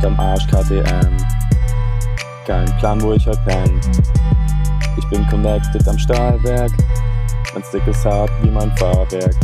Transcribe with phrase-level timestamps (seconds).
[0.00, 1.16] hinterm Arsch KTM.
[2.46, 3.80] Kein Plan, wo ich heute penn.
[4.96, 6.70] Ich bin connected am Stahlwerk.
[7.52, 9.34] Mein Stick ist hart wie mein Fahrwerk.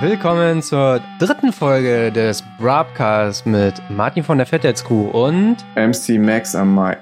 [0.00, 6.72] Willkommen zur dritten Folge des Brabcast mit Martin von der Fettheads-Crew und MC Max am
[6.72, 6.98] Mic.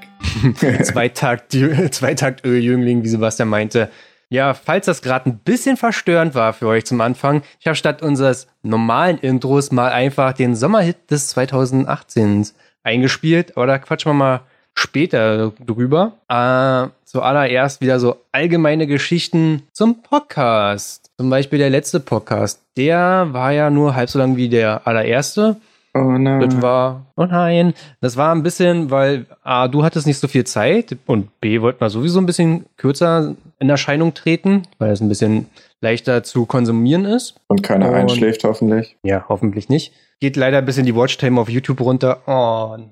[0.83, 3.91] Zweitakt, Zweitaktöl-Jüngling, wie Sebastian meinte.
[4.29, 8.03] Ja, falls das gerade ein bisschen verstörend war für euch zum Anfang, ich habe statt
[8.03, 12.47] unseres normalen Intros mal einfach den Sommerhit des 2018
[12.83, 14.41] eingespielt, aber da quatschen wir mal
[14.75, 16.13] später drüber.
[16.29, 21.11] Äh, zuallererst wieder so allgemeine Geschichten zum Podcast.
[21.17, 22.61] Zum Beispiel der letzte Podcast.
[22.77, 25.57] Der war ja nur halb so lang wie der allererste.
[25.97, 26.41] Oh nein.
[26.41, 30.45] Das war, oh nein, das war ein bisschen, weil A, du hattest nicht so viel
[30.45, 35.09] Zeit und B, wollten wir sowieso ein bisschen kürzer in Erscheinung treten, weil es ein
[35.09, 35.47] bisschen
[35.81, 37.35] leichter zu konsumieren ist.
[37.47, 38.97] Und keiner Und- einschläft hoffentlich.
[39.05, 39.93] Ja, hoffentlich nicht.
[40.21, 42.23] Geht leider ein bisschen die Watchtime auf YouTube runter.
[42.27, 42.91] Oh nein.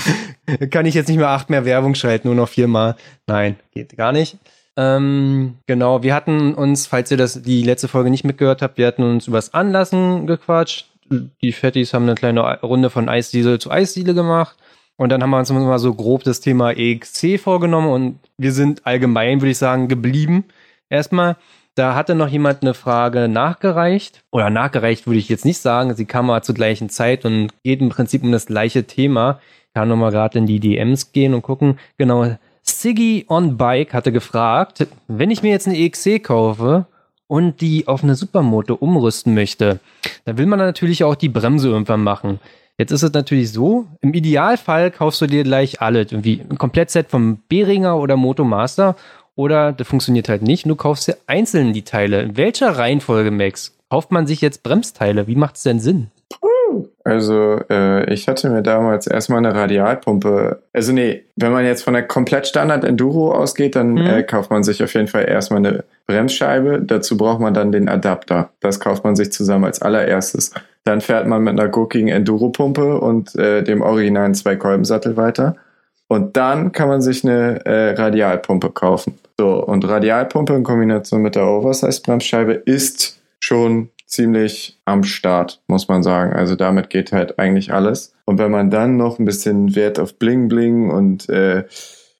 [0.70, 2.96] Kann ich jetzt nicht mehr acht mehr Werbung schalten, nur noch viermal.
[3.26, 4.36] Nein, geht gar nicht.
[4.76, 8.86] Ähm, genau, wir hatten uns, falls ihr das die letzte Folge nicht mitgehört habt, wir
[8.86, 10.90] hatten uns übers Anlassen gequatscht.
[11.10, 14.56] Die Fettis haben eine kleine Runde von Eisdiele zu Eisdiele gemacht.
[14.96, 18.86] Und dann haben wir uns mal so grob das Thema EXC vorgenommen und wir sind
[18.86, 20.44] allgemein, würde ich sagen, geblieben.
[20.88, 21.36] Erstmal,
[21.74, 24.24] da hatte noch jemand eine Frage nachgereicht.
[24.30, 25.94] Oder nachgereicht würde ich jetzt nicht sagen.
[25.94, 29.40] Sie kam mal zur gleichen Zeit und geht im Prinzip um das gleiche Thema.
[29.68, 31.78] Ich kann nochmal gerade in die DMs gehen und gucken.
[31.98, 36.86] Genau, Siggy on Bike hatte gefragt, wenn ich mir jetzt eine EXC kaufe
[37.28, 39.80] und die auf eine Supermoto umrüsten möchte,
[40.24, 42.40] dann will man natürlich auch die Bremse irgendwann machen.
[42.78, 47.08] Jetzt ist es natürlich so, im Idealfall kaufst du dir gleich alle, irgendwie ein Komplettset
[47.08, 48.96] vom Behringer oder Motomaster
[49.34, 52.22] oder das funktioniert halt nicht, du kaufst dir einzeln die Teile.
[52.22, 53.76] In welcher Reihenfolge, Max?
[53.88, 55.26] Kauft man sich jetzt Bremsteile?
[55.26, 56.10] Wie macht es denn Sinn?
[57.06, 60.60] Also, äh, ich hatte mir damals erstmal eine Radialpumpe.
[60.72, 64.06] Also, nee, wenn man jetzt von der komplett Standard Enduro ausgeht, dann Mhm.
[64.06, 66.82] äh, kauft man sich auf jeden Fall erstmal eine Bremsscheibe.
[66.82, 68.50] Dazu braucht man dann den Adapter.
[68.60, 70.50] Das kauft man sich zusammen als allererstes.
[70.84, 75.54] Dann fährt man mit einer gurkigen Enduro-Pumpe und äh, dem originalen Zwei-Kolben-Sattel weiter.
[76.08, 79.18] Und dann kann man sich eine äh, Radialpumpe kaufen.
[79.38, 86.02] So, und Radialpumpe in Kombination mit der Oversize-Bremsscheibe ist schon ziemlich am Start, muss man
[86.02, 86.32] sagen.
[86.32, 88.14] Also damit geht halt eigentlich alles.
[88.24, 91.64] Und wenn man dann noch ein bisschen Wert auf Bling Bling und äh,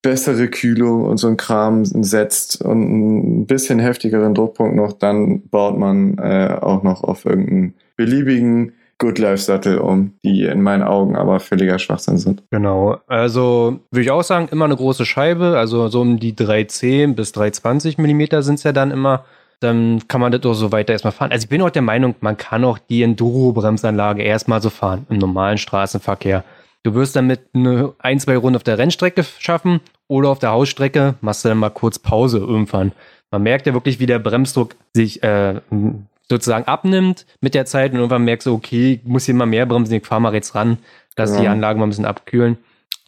[0.02, 5.78] bessere Kühlung und so ein Kram setzt und ein bisschen heftigeren Druckpunkt noch, dann baut
[5.78, 11.16] man äh, auch noch auf irgendeinen beliebigen Good Life Sattel um, die in meinen Augen
[11.16, 12.42] aber völliger Schwachsinn sind.
[12.50, 17.14] Genau, also würde ich auch sagen, immer eine große Scheibe, also so um die 310
[17.14, 19.24] bis 320 Millimeter sind es ja dann immer.
[19.60, 21.32] Dann kann man das auch so weiter erstmal fahren.
[21.32, 25.18] Also ich bin auch der Meinung, man kann auch die Enduro-Bremsanlage erstmal so fahren im
[25.18, 26.44] normalen Straßenverkehr.
[26.82, 31.14] Du wirst damit eine ein, zwei Runden auf der Rennstrecke schaffen oder auf der Hausstrecke
[31.20, 32.92] machst du dann mal kurz Pause irgendwann.
[33.30, 35.60] Man merkt ja wirklich, wie der Bremsdruck sich äh,
[36.28, 39.66] sozusagen abnimmt mit der Zeit und irgendwann merkst du, okay, ich muss hier mal mehr
[39.66, 40.78] bremsen, ich fahr mal jetzt ran,
[41.16, 41.52] dass die Ja.
[41.52, 42.58] Anlage mal ein bisschen abkühlen.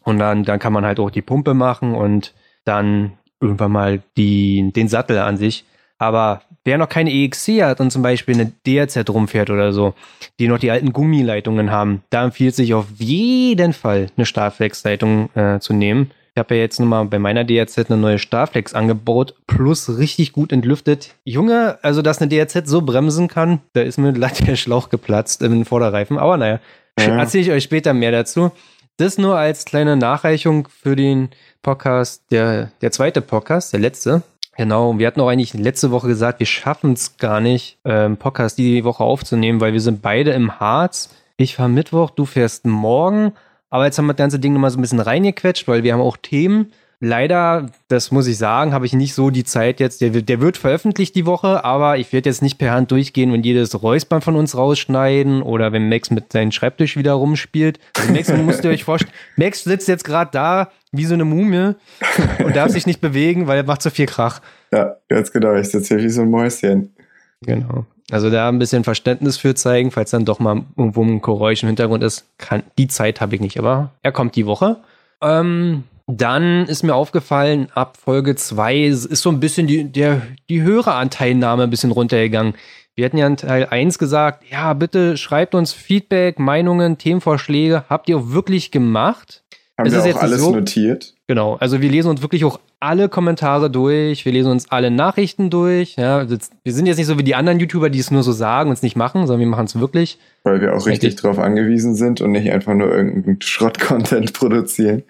[0.03, 2.33] Und dann, dann kann man halt auch die Pumpe machen und
[2.65, 5.65] dann irgendwann mal die, den Sattel an sich.
[5.99, 9.93] Aber wer noch keine EXC hat und zum Beispiel eine DRZ rumfährt oder so,
[10.39, 15.59] die noch die alten Gummileitungen haben, da empfiehlt sich auf jeden Fall eine Starflex-Leitung äh,
[15.59, 16.11] zu nehmen.
[16.35, 20.51] Ich habe ja jetzt nochmal bei meiner DRZ eine neue Starflex angebaut, plus richtig gut
[20.53, 21.15] entlüftet.
[21.25, 25.41] Junge, also dass eine DRZ so bremsen kann, da ist mir glatt der Schlauch geplatzt
[25.41, 26.17] im Vorderreifen.
[26.17, 26.59] Aber naja,
[26.97, 27.17] Ja.
[27.17, 28.51] erzähle ich euch später mehr dazu.
[28.97, 31.29] Das nur als kleine Nachreichung für den
[31.61, 34.21] Podcast, der, der zweite Podcast, der letzte.
[34.59, 38.57] Genau, wir hatten auch eigentlich letzte Woche gesagt, wir schaffen es gar nicht, ähm, Podcast
[38.57, 41.15] die Woche aufzunehmen, weil wir sind beide im Harz.
[41.37, 43.31] Ich fahre Mittwoch, du fährst morgen.
[43.69, 46.01] Aber jetzt haben wir das ganze Ding nochmal so ein bisschen reingequetscht, weil wir haben
[46.01, 46.73] auch Themen.
[46.99, 50.01] Leider, das muss ich sagen, habe ich nicht so die Zeit jetzt.
[50.01, 53.31] Der, wird- der wird veröffentlicht die Woche, aber ich werde jetzt nicht per Hand durchgehen
[53.31, 57.79] und jedes Räuspern von uns rausschneiden oder wenn Max mit seinem Schreibtisch wieder rumspielt.
[57.97, 61.75] Also Max, müsst ihr euch vorstellen, Max sitzt jetzt gerade da wie so eine Mumie
[62.43, 64.41] und darf sich nicht bewegen, weil er macht so viel Krach.
[64.71, 65.55] Ja, ganz genau.
[65.55, 66.93] Ich sitze hier wie so ein Mäuschen.
[67.41, 67.85] Genau.
[68.11, 71.67] Also da ein bisschen Verständnis für zeigen, falls dann doch mal irgendwo ein Geräusch im
[71.67, 72.25] Hintergrund ist.
[72.37, 74.77] Kann, die Zeit habe ich nicht, aber er kommt die Woche.
[75.21, 80.63] Ähm, dann ist mir aufgefallen, ab Folge 2 ist so ein bisschen die, der, die
[80.63, 82.55] höhere Anteilnahme ein bisschen runtergegangen.
[82.95, 87.83] Wir hatten ja in Teil 1 gesagt, ja, bitte schreibt uns Feedback, Meinungen, Themenvorschläge.
[87.89, 89.43] Habt ihr auch wirklich gemacht?
[89.79, 91.13] Haben Es wir ist auch alles so- notiert?
[91.27, 95.49] Genau, also wir lesen uns wirklich auch alle Kommentare durch, wir lesen uns alle Nachrichten
[95.49, 95.95] durch.
[95.95, 98.31] Ja, das, wir sind jetzt nicht so wie die anderen YouTuber, die es nur so
[98.31, 100.17] sagen und es nicht machen, sondern wir machen es wirklich.
[100.43, 101.15] Weil wir auch richtig Richtig.
[101.21, 105.03] drauf angewiesen sind und nicht einfach nur irgendeinen Schrott-Content produzieren.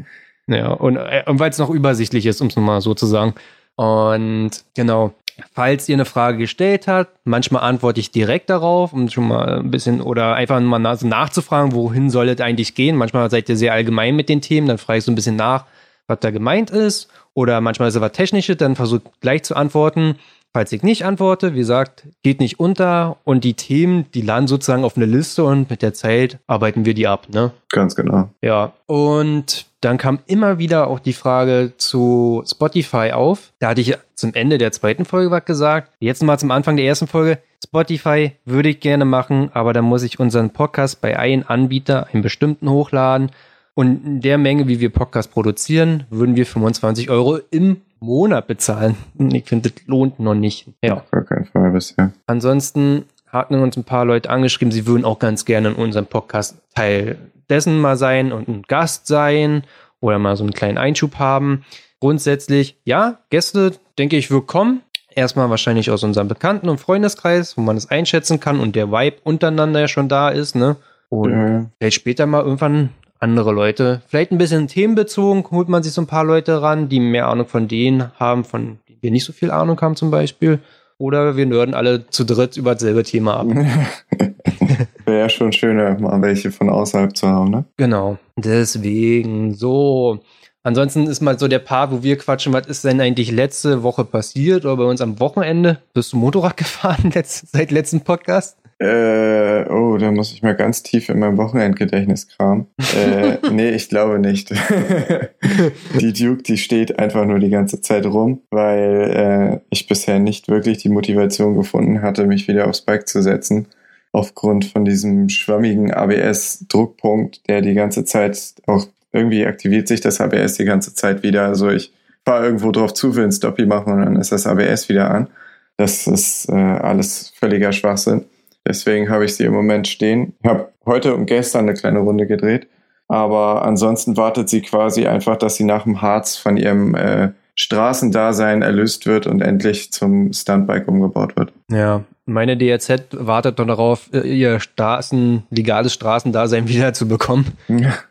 [0.47, 3.33] Ja, und, äh, und weil es noch übersichtlich ist, um es mal so zu sagen.
[3.75, 5.13] Und genau,
[5.53, 9.71] falls ihr eine Frage gestellt habt, manchmal antworte ich direkt darauf, um schon mal ein
[9.71, 12.95] bisschen oder einfach mal nachzufragen, wohin soll es eigentlich gehen.
[12.95, 15.65] Manchmal seid ihr sehr allgemein mit den Themen, dann frage ich so ein bisschen nach,
[16.07, 17.09] was da gemeint ist.
[17.33, 20.15] Oder manchmal ist es was Technisches, dann versucht gleich zu antworten.
[20.51, 24.83] Falls ich nicht antworte, wie gesagt, geht nicht unter und die Themen, die landen sozusagen
[24.83, 27.51] auf eine Liste und mit der Zeit arbeiten wir die ab, ne?
[27.69, 28.29] Ganz genau.
[28.41, 33.53] Ja, und dann kam immer wieder auch die Frage zu Spotify auf.
[33.59, 35.91] Da hatte ich zum Ende der zweiten Folge was gesagt.
[35.99, 37.37] Jetzt mal zum Anfang der ersten Folge.
[37.63, 42.23] Spotify würde ich gerne machen, aber dann muss ich unseren Podcast bei einem Anbieter, einem
[42.23, 43.31] bestimmten, hochladen.
[43.79, 48.97] Und in der Menge, wie wir Podcast produzieren, würden wir 25 Euro im Monat bezahlen.
[49.31, 50.67] Ich finde, das lohnt noch nicht.
[50.83, 50.95] Ja.
[50.95, 52.11] Auf gar keinen Fall bisher.
[52.27, 56.57] Ansonsten hatten uns ein paar Leute angeschrieben, sie würden auch ganz gerne in unserem Podcast
[56.75, 59.63] Teil dessen mal sein und ein Gast sein
[60.01, 61.63] oder mal so einen kleinen Einschub haben.
[62.01, 64.81] Grundsätzlich, ja, Gäste, denke ich, willkommen.
[65.15, 69.19] Erstmal wahrscheinlich aus unserem Bekannten- und Freundeskreis, wo man es einschätzen kann und der Vibe
[69.23, 70.75] untereinander ja schon da ist, ne?
[71.07, 72.89] Und Ja, vielleicht später mal irgendwann
[73.19, 74.01] andere Leute.
[74.07, 77.47] Vielleicht ein bisschen themenbezogen, holt man sich so ein paar Leute ran, die mehr Ahnung
[77.47, 80.59] von denen haben, von denen wir nicht so viel Ahnung haben zum Beispiel.
[80.97, 83.47] Oder wir nörden alle zu dritt über dasselbe Thema ab.
[85.05, 87.65] Wäre ja schon schöner, mal welche von außerhalb zu haben, ne?
[87.77, 88.17] Genau.
[88.35, 90.19] Deswegen so.
[90.61, 94.03] Ansonsten ist mal so der Part, wo wir quatschen, was ist denn eigentlich letzte Woche
[94.03, 95.79] passiert oder bei uns am Wochenende?
[95.93, 98.58] Bist du Motorrad gefahren letzt, seit letzten Podcast?
[98.81, 102.67] Äh, oh, da muss ich mal ganz tief in meinem Wochenendgedächtnis kramen.
[102.95, 104.51] Äh, nee, ich glaube nicht.
[105.99, 110.47] die Duke, die steht einfach nur die ganze Zeit rum, weil äh, ich bisher nicht
[110.47, 113.67] wirklich die Motivation gefunden hatte, mich wieder aufs Bike zu setzen.
[114.13, 120.53] Aufgrund von diesem schwammigen ABS-Druckpunkt, der die ganze Zeit auch irgendwie aktiviert sich das ABS
[120.53, 121.45] die ganze Zeit wieder.
[121.45, 121.91] Also ich
[122.23, 125.27] fahre irgendwo drauf zu, will ein Stoppie machen und dann ist das ABS wieder an.
[125.75, 128.25] Das ist äh, alles völliger Schwachsinn.
[128.67, 130.33] Deswegen habe ich sie im Moment stehen.
[130.43, 132.67] Ich habe heute und gestern eine kleine Runde gedreht.
[133.07, 138.61] Aber ansonsten wartet sie quasi einfach, dass sie nach dem Harz von ihrem äh, Straßendasein
[138.61, 141.51] erlöst wird und endlich zum Stuntbike umgebaut wird.
[141.69, 142.03] Ja.
[142.25, 147.57] Meine DRZ wartet doch darauf, äh, ihr Straßen, legales Straßendasein wieder zu bekommen.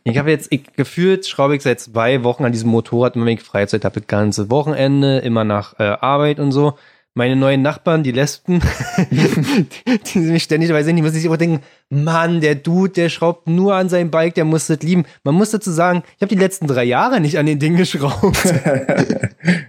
[0.02, 3.34] Ich habe jetzt ich, gefühlt, schraube ich seit zwei Wochen an diesem Motorrad, immer wenn
[3.34, 6.74] ich Freizeit habe, ganze Wochenende, immer nach äh, Arbeit und so.
[7.18, 8.60] Meine neuen Nachbarn, die Lesben,
[9.10, 13.08] die, die mich ständig dabei sehen, die müssen sich immer denken, Mann, der Dude, der
[13.08, 15.04] schraubt nur an seinem Bike, der muss das lieben.
[15.24, 18.54] Man muss dazu sagen, ich habe die letzten drei Jahre nicht an den Ding geschraubt.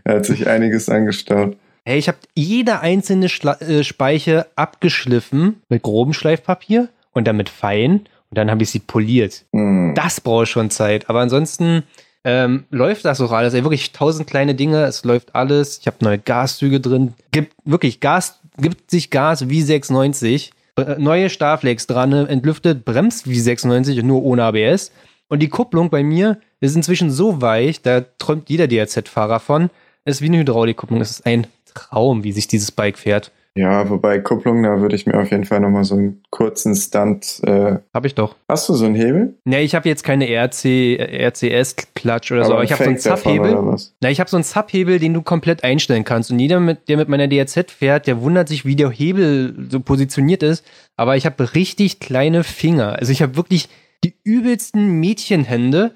[0.03, 1.57] da hat sich einiges angestaut.
[1.85, 7.49] Hey, ich habe jede einzelne Schla äh, Speiche abgeschliffen mit grobem Schleifpapier und dann mit
[7.49, 9.45] fein und dann habe ich sie poliert.
[9.53, 9.95] Hm.
[9.95, 11.09] Das braucht schon Zeit.
[11.09, 11.81] Aber ansonsten
[12.24, 13.54] ähm, läuft das auch alles.
[13.54, 14.83] Ey, wirklich tausend kleine Dinge.
[14.83, 15.80] Es läuft alles.
[15.80, 17.13] Ich habe neue Gaszüge drin.
[17.31, 20.51] Gibt wirklich Gas, gibt sich Gas wie 690.
[20.75, 24.92] Äh, neue Starflex dran, entlüftet, bremst wie 690 und nur ohne ABS.
[25.27, 29.69] Und die Kupplung bei mir ist inzwischen so weich, da träumt jeder DRZ-Fahrer von.
[30.04, 31.00] Es ist wie eine Hydraulikkupplung.
[31.01, 33.31] Es ist ein Traum, wie sich dieses Bike fährt.
[33.55, 37.41] Ja, wobei Kupplung, da würde ich mir auf jeden Fall nochmal so einen kurzen Stunt.
[37.44, 38.35] Äh, Hab ich doch.
[38.47, 39.35] hast du so einen Hebel?
[39.44, 43.95] Ne, ich habe jetzt keine RC, RCS-Klatsch oder so, aber ich habe so einen was?
[44.01, 46.31] Na, ich habe so einen Zapphebel, den du komplett einstellen kannst.
[46.31, 49.79] Und jeder, mit, der mit meiner DRZ fährt, der wundert sich, wie der Hebel so
[49.79, 50.63] positioniert ist.
[50.95, 52.97] Aber ich habe richtig kleine Finger.
[52.99, 53.68] Also ich habe wirklich
[54.03, 55.91] die übelsten Mädchenhände.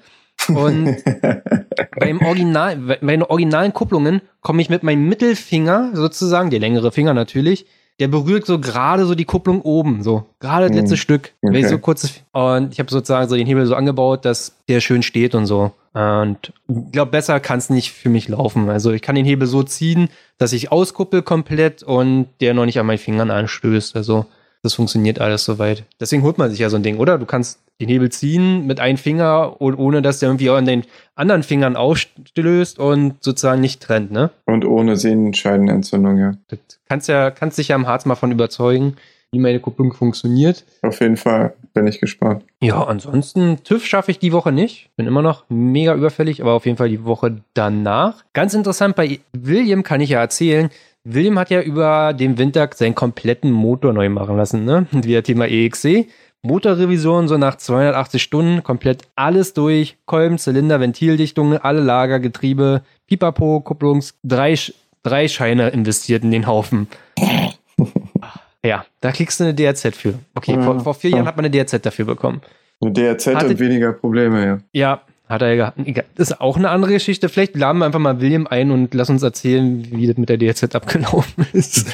[0.48, 0.96] Und
[1.98, 7.14] beim Original, bei den originalen Kupplungen komme ich mit meinem Mittelfinger sozusagen, der längere Finger
[7.14, 7.66] natürlich,
[8.00, 11.32] der berührt so gerade so die Kupplung oben, so gerade das Hm, letzte Stück.
[11.42, 11.74] Wenn ich okay.
[11.74, 15.34] so kurzes und ich habe sozusagen so den Hebel so angebaut, dass der schön steht
[15.34, 15.72] und so.
[15.92, 18.68] Und ich glaube, besser kann es nicht für mich laufen.
[18.68, 20.08] Also ich kann den Hebel so ziehen,
[20.38, 23.94] dass ich auskuppel komplett und der noch nicht an meinen Fingern anstößt.
[23.94, 24.26] Also
[24.64, 25.84] das funktioniert alles soweit.
[26.00, 27.18] Deswegen holt man sich ja so ein Ding, oder?
[27.18, 30.84] Du kannst den Hebel ziehen mit einem Finger und ohne dass der irgendwie an den
[31.14, 34.30] anderen Fingern aufstößt und sozusagen nicht trennt, ne?
[34.46, 36.32] Und ohne Sehnenscheidenentzündung, ja.
[36.48, 38.96] Das kannst ja, kannst dich ja am Harz mal von überzeugen,
[39.34, 40.64] wie meine Kupplung funktioniert.
[40.82, 42.44] Auf jeden Fall bin ich gespannt.
[42.62, 44.88] Ja, ansonsten TÜV schaffe ich die Woche nicht.
[44.96, 48.24] Bin immer noch mega überfällig, aber auf jeden Fall die Woche danach.
[48.32, 50.70] Ganz interessant, bei William kann ich ja erzählen,
[51.04, 54.86] William hat ja über den Winter seinen kompletten Motor neu machen lassen, ne?
[54.92, 56.08] Wieder Thema EXC.
[56.42, 63.60] Motorrevision so nach 280 Stunden, komplett alles durch, Kolben, Zylinder, Ventildichtungen, alle Lager, Getriebe, Pipapo,
[63.60, 64.54] Kupplungs, drei,
[65.02, 66.88] drei Scheine investiert in den Haufen.
[68.64, 70.14] ja, da kriegst du eine DRZ für.
[70.34, 71.16] Okay, Ja, vor, vor vier ja.
[71.16, 72.40] Jahren hat man eine DRZ dafür bekommen.
[72.80, 74.58] Eine DRZ Hatte- und weniger Probleme, ja.
[74.72, 76.18] Ja, hat er ja gehabt.
[76.18, 77.28] Ist auch eine andere Geschichte.
[77.28, 80.36] Vielleicht laden wir einfach mal William ein und lass uns erzählen, wie das mit der
[80.36, 81.86] DRZ abgelaufen ist.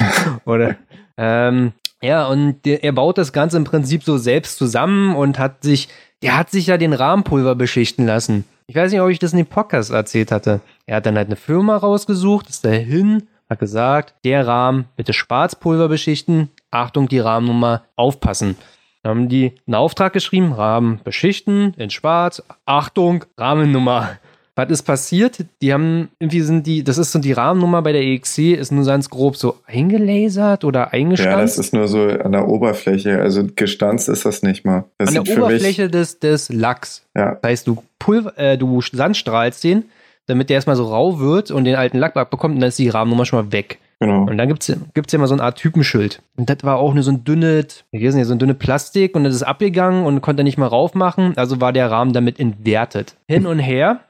[0.45, 0.75] Oder?
[1.17, 5.63] Ähm, ja, und der, er baut das Ganze im Prinzip so selbst zusammen und hat
[5.63, 5.87] sich,
[6.23, 8.43] der hat sich ja den Rahmenpulver beschichten lassen.
[8.67, 10.61] Ich weiß nicht, ob ich das in dem Podcast erzählt hatte.
[10.85, 15.89] Er hat dann halt eine Firma rausgesucht, ist dahin, hat gesagt, der Rahmen bitte Schwarzpulver
[15.89, 16.49] beschichten.
[16.71, 18.55] Achtung, die Rahmennummer aufpassen.
[19.03, 22.41] Dann haben die einen Auftrag geschrieben, Rahmen beschichten in Schwarz.
[22.65, 24.17] Achtung, Rahmennummer.
[24.55, 25.45] Was ist passiert?
[25.61, 28.85] Die haben, irgendwie sind die, das ist so die Rahmennummer bei der EXC, ist nur
[28.85, 31.57] ganz grob so eingelasert oder Ja, das eingestanzt.
[31.59, 33.19] ist nur so an der Oberfläche.
[33.19, 34.83] Also gestanzt ist das nicht mal.
[34.97, 37.05] Das an der Oberfläche des, des Lacks.
[37.15, 39.85] Mich, ja, Das heißt, du, Pulver, äh, du sandstrahlst den,
[40.27, 42.89] damit der erstmal so rau wird und den alten Lack abbekommt und dann ist die
[42.89, 43.79] Rahmennummer schon mal weg.
[44.01, 44.23] Genau.
[44.23, 46.21] Und dann gibt's gibt's ja immer so eine Art Typenschild.
[46.35, 49.15] Und das war auch nur so ein dünnes, wie heißt denn, so ein dünne Plastik
[49.15, 51.37] und das ist abgegangen und konnte nicht mehr raufmachen.
[51.37, 53.15] Also war der Rahmen damit entwertet.
[53.29, 54.01] Hin und her.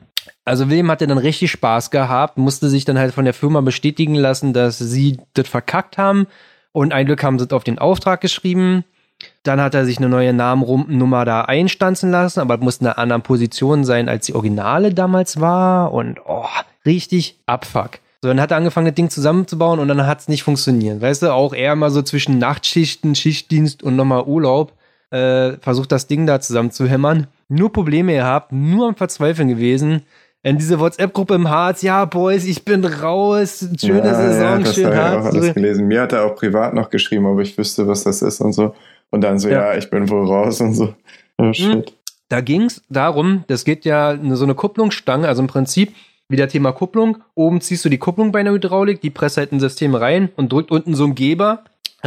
[0.45, 4.15] Also William hatte dann richtig Spaß gehabt, musste sich dann halt von der Firma bestätigen
[4.15, 6.27] lassen, dass sie das verkackt haben.
[6.71, 8.83] Und ein Glück haben sie es auf den Auftrag geschrieben.
[9.43, 12.97] Dann hat er sich eine neue Namennummer da einstanzen lassen, aber es musste in einer
[12.97, 15.93] anderen Position sein, als die Originale damals war.
[15.93, 16.45] Und oh,
[16.85, 17.99] richtig Abfuck.
[18.23, 21.01] So, dann hat er angefangen, das Ding zusammenzubauen und dann hat es nicht funktioniert.
[21.01, 24.73] Weißt du, auch er mal so zwischen Nachtschichten, Schichtdienst und nochmal Urlaub
[25.09, 27.27] äh, versucht, das Ding da zusammenzuhämmern.
[27.49, 30.03] Nur Probleme gehabt, nur am Verzweifeln gewesen.
[30.43, 34.75] In diese WhatsApp-Gruppe im Harz, ja, Boys, ich bin raus, schöne ja, Saison, ja, das
[34.75, 35.35] schön habe ich auch Harz.
[35.35, 35.87] alles gelesen.
[35.87, 38.73] Mir hat er auch privat noch geschrieben, ob ich wüsste, was das ist und so.
[39.09, 39.71] Und dann so, Ja.
[39.71, 40.93] ja, ich bin wohl raus und so.
[41.37, 41.93] Oh, shit.
[42.29, 45.93] Da ging es darum, das geht ja so eine Kupplungsstange, also im Prinzip
[46.31, 47.17] wieder Thema Kupplung.
[47.35, 50.51] Oben ziehst du die Kupplung bei einer Hydraulik, die presst halt ein System rein und
[50.51, 51.63] drückt unten so einen Geber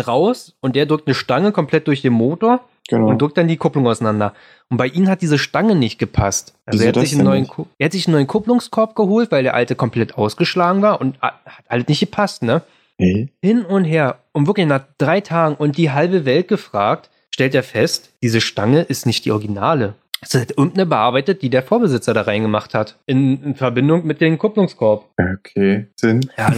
[0.07, 3.09] raus und der drückt eine Stange komplett durch den Motor Genau.
[3.09, 4.35] und drückt dann die Kupplung auseinander.
[4.69, 6.55] Und bei ihm hat diese Stange nicht gepasst.
[6.67, 9.43] Also Wieso er hat, sich einen neuen, er hat sich einen neuen Kupplungskorb geholt, weil
[9.43, 11.35] der alte komplett ausgeschlagen war und hat
[11.71, 12.61] halt nicht gepasst, ne?
[12.99, 13.31] Hey.
[13.43, 14.19] Hin und her.
[14.33, 18.83] Und wirklich nach drei Tagen und die halbe Welt gefragt, stellt er fest, diese Stange
[18.83, 19.95] ist nicht die Originale.
[20.25, 22.97] Es ist irgendeine bearbeitet, die der Vorbesitzer da reingemacht hat.
[23.07, 25.05] In, in Verbindung mit dem Kupplungskorb.
[25.19, 26.29] Okay, Sinn.
[26.39, 26.53] Ja,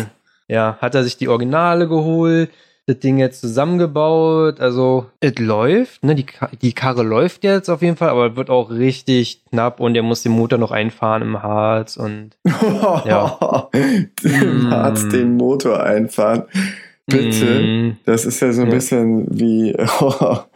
[0.48, 2.50] ja, hat er sich die Originale geholt,
[2.86, 4.60] das Ding jetzt zusammengebaut.
[4.60, 6.14] Also, es läuft, ne?
[6.14, 6.26] Die,
[6.62, 10.22] die Karre läuft jetzt auf jeden Fall, aber wird auch richtig knapp und er muss
[10.22, 12.36] den Motor noch einfahren im Harz und.
[13.04, 13.68] Ja.
[14.22, 16.44] Dem Arzt den Motor einfahren.
[17.06, 17.44] Bitte.
[17.62, 18.74] Mm, Das ist ja so ein Ja.
[18.74, 20.46] bisschen wie auf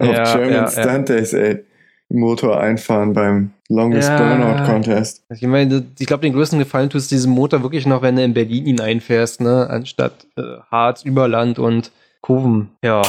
[0.00, 0.68] Ja, German ja.
[0.68, 1.64] Stunt Days, ey.
[2.08, 4.16] Motor einfahren beim Longest Ja.
[4.16, 5.24] Burnout Contest.
[5.28, 8.22] Ich meine, ich glaube, den größten Gefallen tust du diesem Motor wirklich noch, wenn du
[8.22, 9.68] in Berlin ihn einfährst, ne?
[9.68, 12.70] Anstatt äh, Harz, Überland und Kurven.
[12.82, 13.02] Ja.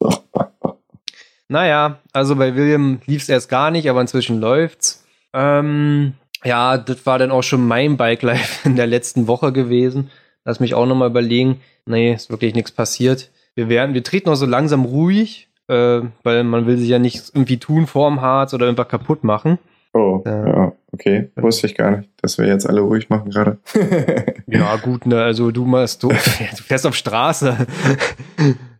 [1.52, 5.04] Naja, also bei William lief es erst gar nicht, aber inzwischen läuft's.
[5.32, 10.12] Ähm, ja, das war dann auch schon mein Bike Life in der letzten Woche gewesen.
[10.44, 11.60] Lass mich auch nochmal überlegen.
[11.86, 13.30] Nee, ist wirklich nichts passiert.
[13.56, 17.30] Wir werden, wir treten auch so langsam ruhig, äh, weil man will sich ja nicht
[17.34, 19.58] irgendwie tun vorm Harz oder einfach kaputt machen.
[19.92, 20.46] Oh, Ja.
[20.46, 21.30] ja, okay.
[21.36, 23.58] Wusste ich gar nicht, dass wir jetzt alle ruhig machen gerade.
[24.46, 26.14] Ja, gut, ne, also du machst, du, du
[26.62, 27.56] fährst auf Straße.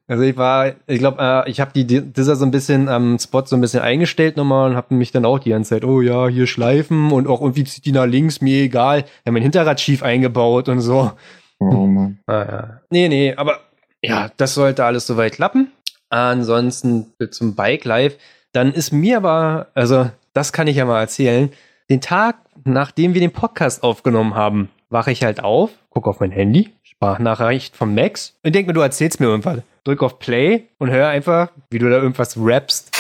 [0.09, 3.47] Also ich war, ich glaube, äh, ich habe die dieser so ein bisschen am Spot
[3.47, 6.27] so ein bisschen eingestellt nochmal und habe mich dann auch die ganze Zeit, oh ja,
[6.27, 9.03] hier schleifen und auch irgendwie zieht die nach links, mir egal.
[9.03, 11.13] Wir haben mein Hinterrad schief eingebaut und so.
[11.61, 12.19] Oh Mann.
[12.27, 12.81] Ah, ja.
[12.91, 13.61] Nee, nee, aber
[14.03, 15.71] ja, das sollte alles soweit klappen.
[16.11, 18.17] Ansonsten zum Bike Live.
[18.53, 21.51] Dann ist mir aber, also das kann ich ja mal erzählen,
[21.89, 26.33] den Tag, nachdem wir den Podcast aufgenommen haben, wache ich halt auf, gucke auf mein
[26.33, 29.61] Handy, Sprachnachricht von Max und denke mir, du erzählst mir irgendwas.
[29.85, 32.95] Drück auf Play und hör einfach, wie du da irgendwas rappst.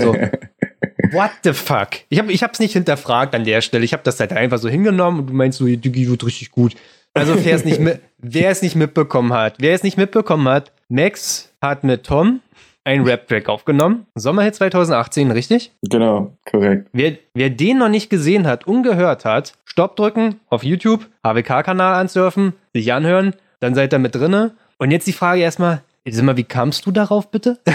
[0.00, 0.14] So.
[1.12, 1.88] What the fuck?
[2.08, 3.84] Ich habe ich hab's nicht hinterfragt an der Stelle.
[3.84, 6.76] Ich habe das halt einfach so hingenommen und du meinst so, Digi wird richtig gut.
[7.12, 10.70] Also wer es nicht, mit, wer es nicht mitbekommen hat, wer es nicht mitbekommen hat,
[10.88, 12.40] Max hat mit Tom
[12.84, 14.06] einen Rap-Track aufgenommen.
[14.14, 15.72] Sommerhit 2018, richtig?
[15.82, 16.88] genau, korrekt.
[16.92, 22.54] Wer, wer den noch nicht gesehen hat, ungehört hat, Stopp drücken, auf YouTube, HWK-Kanal ansurfen,
[22.72, 24.52] sich anhören, dann seid ihr mit drinne.
[24.78, 27.58] Und jetzt die Frage erstmal, sag mal, wie kamst du darauf bitte?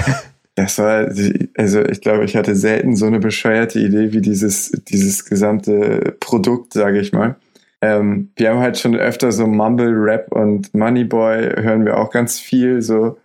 [0.58, 1.10] Das war,
[1.58, 6.72] also ich glaube, ich hatte selten so eine bescheuerte Idee wie dieses, dieses gesamte Produkt,
[6.72, 7.36] sage ich mal.
[7.82, 12.40] Ähm, wir haben halt schon öfter so Mumble Rap und Moneyboy hören wir auch ganz
[12.40, 13.18] viel, so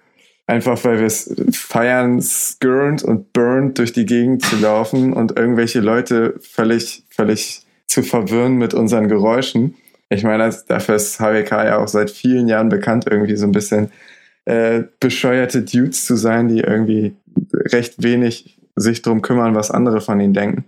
[0.50, 5.78] Einfach weil wir es feiern, skirrend und burned durch die Gegend zu laufen und irgendwelche
[5.78, 9.76] Leute völlig, völlig zu verwirren mit unseren Geräuschen.
[10.09, 13.92] Ich meine, dafür ist HWK ja auch seit vielen Jahren bekannt, irgendwie so ein bisschen
[14.45, 17.14] äh, bescheuerte Dudes zu sein, die irgendwie
[17.54, 20.64] recht wenig sich drum kümmern, was andere von ihnen denken.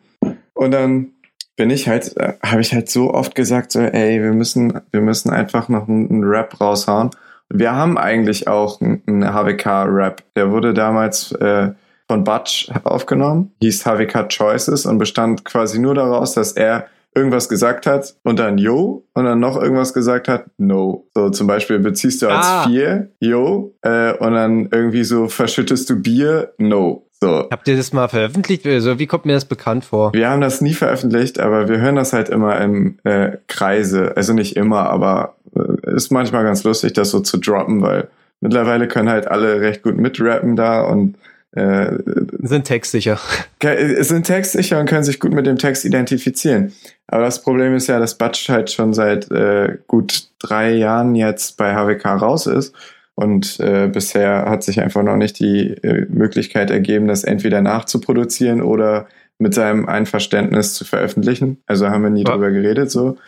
[0.55, 1.09] Und dann
[1.57, 5.01] bin ich halt, äh, habe ich halt so oft gesagt, so, ey, wir müssen, wir
[5.01, 7.11] müssen einfach noch einen Rap raushauen.
[7.55, 10.23] Wir haben eigentlich auch einen HWK-Rap.
[10.37, 11.73] Der wurde damals äh,
[12.09, 17.87] von Butch aufgenommen, hieß HWK Choices und bestand quasi nur daraus, dass er irgendwas gesagt
[17.87, 21.09] hat und dann Yo und dann noch irgendwas gesagt hat, No.
[21.15, 22.65] So zum Beispiel beziehst du als ah.
[22.67, 27.07] vier, Yo, äh, und dann irgendwie so verschüttest du Bier, No.
[27.23, 27.47] So.
[27.53, 28.67] Habt ihr das mal veröffentlicht?
[28.67, 30.13] Also, wie kommt mir das bekannt vor?
[30.13, 34.17] Wir haben das nie veröffentlicht, aber wir hören das halt immer im äh, Kreise.
[34.17, 35.37] Also nicht immer, aber
[35.95, 38.09] ist manchmal ganz lustig, das so zu droppen, weil
[38.41, 41.17] mittlerweile können halt alle recht gut mitrappen da und
[41.53, 41.99] äh,
[42.43, 43.21] sind textsicher.
[44.01, 46.73] Sind textsicher und können sich gut mit dem Text identifizieren.
[47.07, 51.59] Aber das Problem ist ja, dass Batsch halt schon seit äh, gut drei Jahren jetzt
[51.59, 52.75] bei HWK raus ist.
[53.15, 58.63] Und äh, bisher hat sich einfach noch nicht die äh, Möglichkeit ergeben, das entweder nachzuproduzieren
[58.63, 59.07] oder
[59.39, 61.63] mit seinem Einverständnis zu veröffentlichen.
[61.67, 62.33] Also haben wir nie ja.
[62.33, 63.19] drüber geredet so.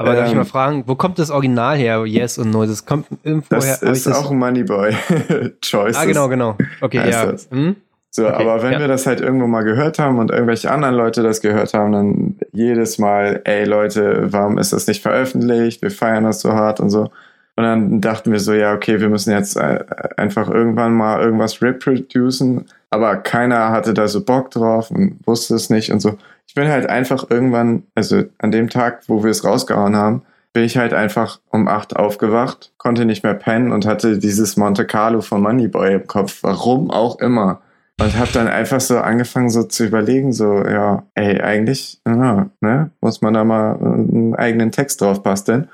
[0.00, 2.06] Aber ähm, darf ich mal ähm, fragen, wo kommt das Original her?
[2.06, 2.64] Yes und No.
[2.64, 3.74] Das kommt irgendwo das her.
[3.74, 4.94] Ist das ist auch ein Moneyboy.
[5.60, 5.96] Choices.
[5.96, 6.56] Ah, genau, genau.
[6.80, 7.34] Okay, ja.
[7.50, 7.76] Hm?
[8.08, 8.78] So, okay, aber wenn ja.
[8.80, 12.36] wir das halt irgendwo mal gehört haben und irgendwelche anderen Leute das gehört haben, dann
[12.50, 15.82] jedes Mal, ey Leute, warum ist das nicht veröffentlicht?
[15.82, 17.10] Wir feiern das so hart und so.
[17.56, 19.84] Und dann dachten wir so, ja, okay, wir müssen jetzt äh,
[20.16, 22.64] einfach irgendwann mal irgendwas reproducen.
[22.88, 26.16] Aber keiner hatte da so Bock drauf und wusste es nicht und so
[26.50, 30.64] ich bin halt einfach irgendwann, also an dem Tag, wo wir es rausgehauen haben, bin
[30.64, 35.20] ich halt einfach um acht aufgewacht, konnte nicht mehr pennen und hatte dieses Monte Carlo
[35.20, 36.40] von Moneyboy im Kopf.
[36.42, 37.60] Warum auch immer.
[38.00, 42.90] Und habe dann einfach so angefangen, so zu überlegen, so, ja, ey, eigentlich, ja, ne,
[43.00, 45.68] muss man da mal einen eigenen Text drauf basteln.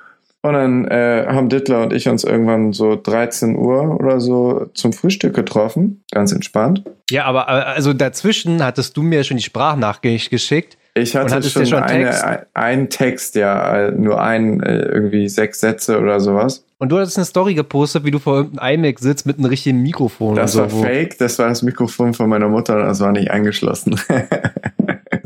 [0.47, 4.93] Und dann äh, haben Dittler und ich uns irgendwann so 13 Uhr oder so zum
[4.93, 6.05] Frühstück getroffen.
[6.11, 6.85] Ganz entspannt.
[7.11, 10.77] Ja, aber also dazwischen hattest du mir schon die Sprachnachricht geschickt.
[10.95, 12.25] Ich hatte schon, schon eine, Text?
[12.55, 16.65] einen Text, ja, nur einen, äh, irgendwie sechs Sätze oder sowas.
[16.79, 19.83] Und du hattest eine Story gepostet, wie du vor irgendeinem iMac sitzt mit einem richtigen
[19.83, 20.37] Mikrofon.
[20.37, 23.31] Das war so, fake, das war das Mikrofon von meiner Mutter und das war nicht
[23.31, 24.01] eingeschlossen.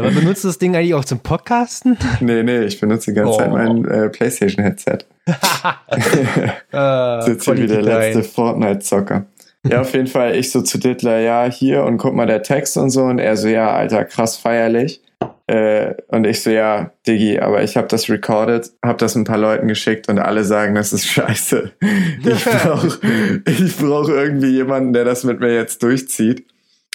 [0.01, 1.97] Aber benutzt du das Ding eigentlich auch zum Podcasten?
[2.21, 3.39] Nee, nee, ich benutze die ganze oh.
[3.39, 4.99] Zeit mein äh, PlayStation-Headset.
[6.73, 9.27] uh, Sitze wie der letzte Fortnite-Zocker.
[9.67, 12.77] Ja, auf jeden Fall, ich so zu Dittler, ja, hier und guck mal der Text
[12.77, 13.05] und so.
[13.05, 15.03] Und er so, ja, Alter, krass feierlich.
[15.47, 19.37] Äh, und ich so, ja, Diggi, aber ich habe das recorded, habe das ein paar
[19.37, 21.73] Leuten geschickt und alle sagen, das ist scheiße.
[22.25, 22.99] Ich brauche
[23.45, 26.47] ich brauch irgendwie jemanden, der das mit mir jetzt durchzieht.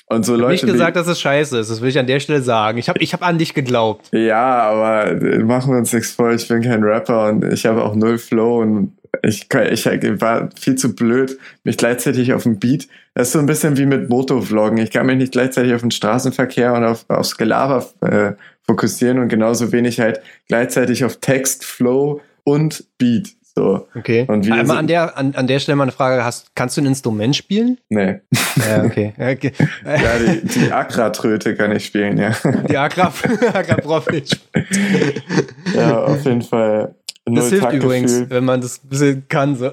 [0.08, 0.66] Und so ich Leute.
[0.66, 1.72] nicht gesagt, dass es scheiße ist.
[1.72, 2.78] Das will ich an der Stelle sagen.
[2.78, 4.10] Ich habe ich hab an dich geglaubt.
[4.12, 6.32] Ja, aber machen wir uns nichts vor.
[6.32, 10.76] Ich bin kein Rapper und ich habe auch null Flow und ich, ich war viel
[10.76, 12.88] zu blöd, mich gleichzeitig auf den Beat.
[13.14, 14.78] Das ist so ein bisschen wie mit Motovloggen.
[14.78, 19.30] Ich kann mich nicht gleichzeitig auf den Straßenverkehr und auf, aufs Gelaber äh, fokussieren und
[19.30, 23.30] genauso wenig halt gleichzeitig auf Text, Flow und Beat.
[23.58, 23.88] So.
[23.96, 24.26] Okay.
[24.28, 26.82] Und Einmal so an der, an, an der Stelle mal eine Frage, hast, kannst du
[26.82, 27.78] ein Instrument spielen?
[27.88, 28.20] Nee.
[28.58, 29.14] Ja, okay.
[29.18, 29.54] okay.
[29.86, 32.32] ja, die, die Akra-Tröte kann ich spielen, ja.
[32.70, 33.14] Die Akra,
[33.54, 34.38] Akra Profit.
[35.74, 36.96] ja, auf jeden Fall.
[37.26, 39.72] Das hilft übrigens, wenn man das ein bisschen kann, so.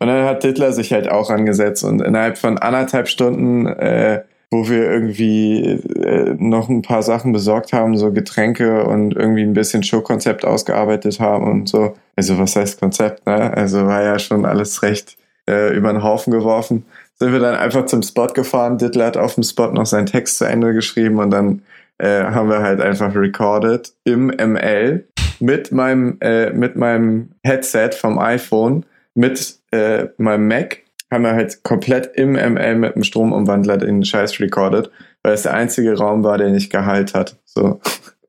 [0.00, 4.68] Und dann hat Dittler sich halt auch angesetzt und innerhalb von anderthalb Stunden äh, wo
[4.68, 9.82] wir irgendwie äh, noch ein paar Sachen besorgt haben, so Getränke und irgendwie ein bisschen
[9.82, 11.94] Showkonzept ausgearbeitet haben und so.
[12.16, 13.52] Also was heißt Konzept, ne?
[13.54, 16.86] Also war ja schon alles recht äh, über den Haufen geworfen.
[17.16, 18.78] Sind wir dann einfach zum Spot gefahren.
[18.78, 21.62] Dittler hat auf dem Spot noch seinen Text zu Ende geschrieben und dann
[21.98, 25.04] äh, haben wir halt einfach recorded im ML
[25.40, 30.78] mit meinem, äh, mit meinem Headset vom iPhone, mit äh, meinem Mac
[31.10, 34.90] haben wir halt komplett im ML mit dem Stromumwandler den Scheiß recorded,
[35.22, 37.36] weil es der einzige Raum war, der nicht geheilt hat.
[37.44, 37.80] So.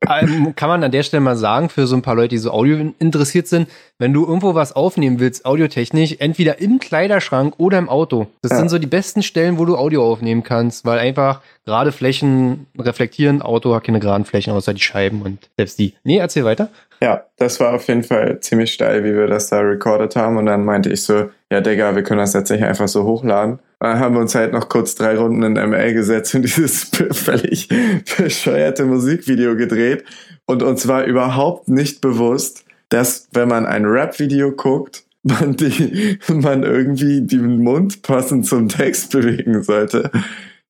[0.08, 2.50] Ähm, kann man an der Stelle mal sagen, für so ein paar Leute, die so
[2.52, 7.90] Audio interessiert sind, wenn du irgendwo was aufnehmen willst, audiotechnisch, entweder im Kleiderschrank oder im
[7.90, 8.26] Auto.
[8.40, 8.58] Das ja.
[8.58, 13.42] sind so die besten Stellen, wo du Audio aufnehmen kannst, weil einfach gerade Flächen reflektieren,
[13.42, 15.92] Auto hat keine geraden Flächen, außer die Scheiben und selbst die.
[16.02, 16.70] Nee, erzähl weiter.
[17.02, 20.36] Ja, das war auf jeden Fall ziemlich steil, wie wir das da recorded haben.
[20.36, 23.58] Und dann meinte ich so, ja, Digga, wir können das jetzt nicht einfach so hochladen.
[23.78, 27.68] Dann haben wir uns halt noch kurz drei Runden in ML gesetzt und dieses völlig
[28.18, 30.04] bescheuerte Musikvideo gedreht.
[30.44, 36.62] Und uns war überhaupt nicht bewusst, dass wenn man ein Rap-Video guckt man, die, man
[36.62, 40.10] irgendwie den Mund passend zum Text bewegen sollte.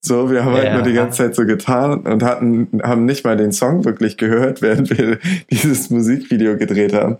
[0.02, 3.36] So, wir haben halt nur die ganze Zeit so getan und hatten, haben nicht mal
[3.36, 5.18] den Song wirklich gehört, während wir
[5.50, 7.18] dieses Musikvideo gedreht haben.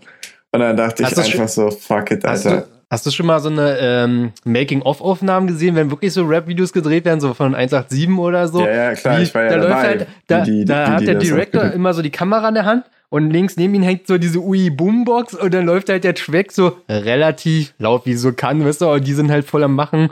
[0.51, 2.61] Und dann dachte Hast ich einfach so, fuck it, Hast Alter.
[2.61, 7.05] du, hast du schon mal so eine ähm, Making-of-Aufnahmen gesehen, wenn wirklich so Rap-Videos gedreht
[7.05, 8.61] werden, so von 187 oder so?
[8.65, 10.87] Ja, ja, klar, Wie- ich war ja da läuft dabei, halt, da, wie die- da
[10.93, 13.83] hat die der Director immer so die Kamera in der Hand und links neben ihm
[13.83, 18.13] hängt so diese Ui Boombox und dann läuft halt der Track so relativ laut, wie
[18.13, 20.09] es so kann, weißt du, und die sind halt voll am Machen.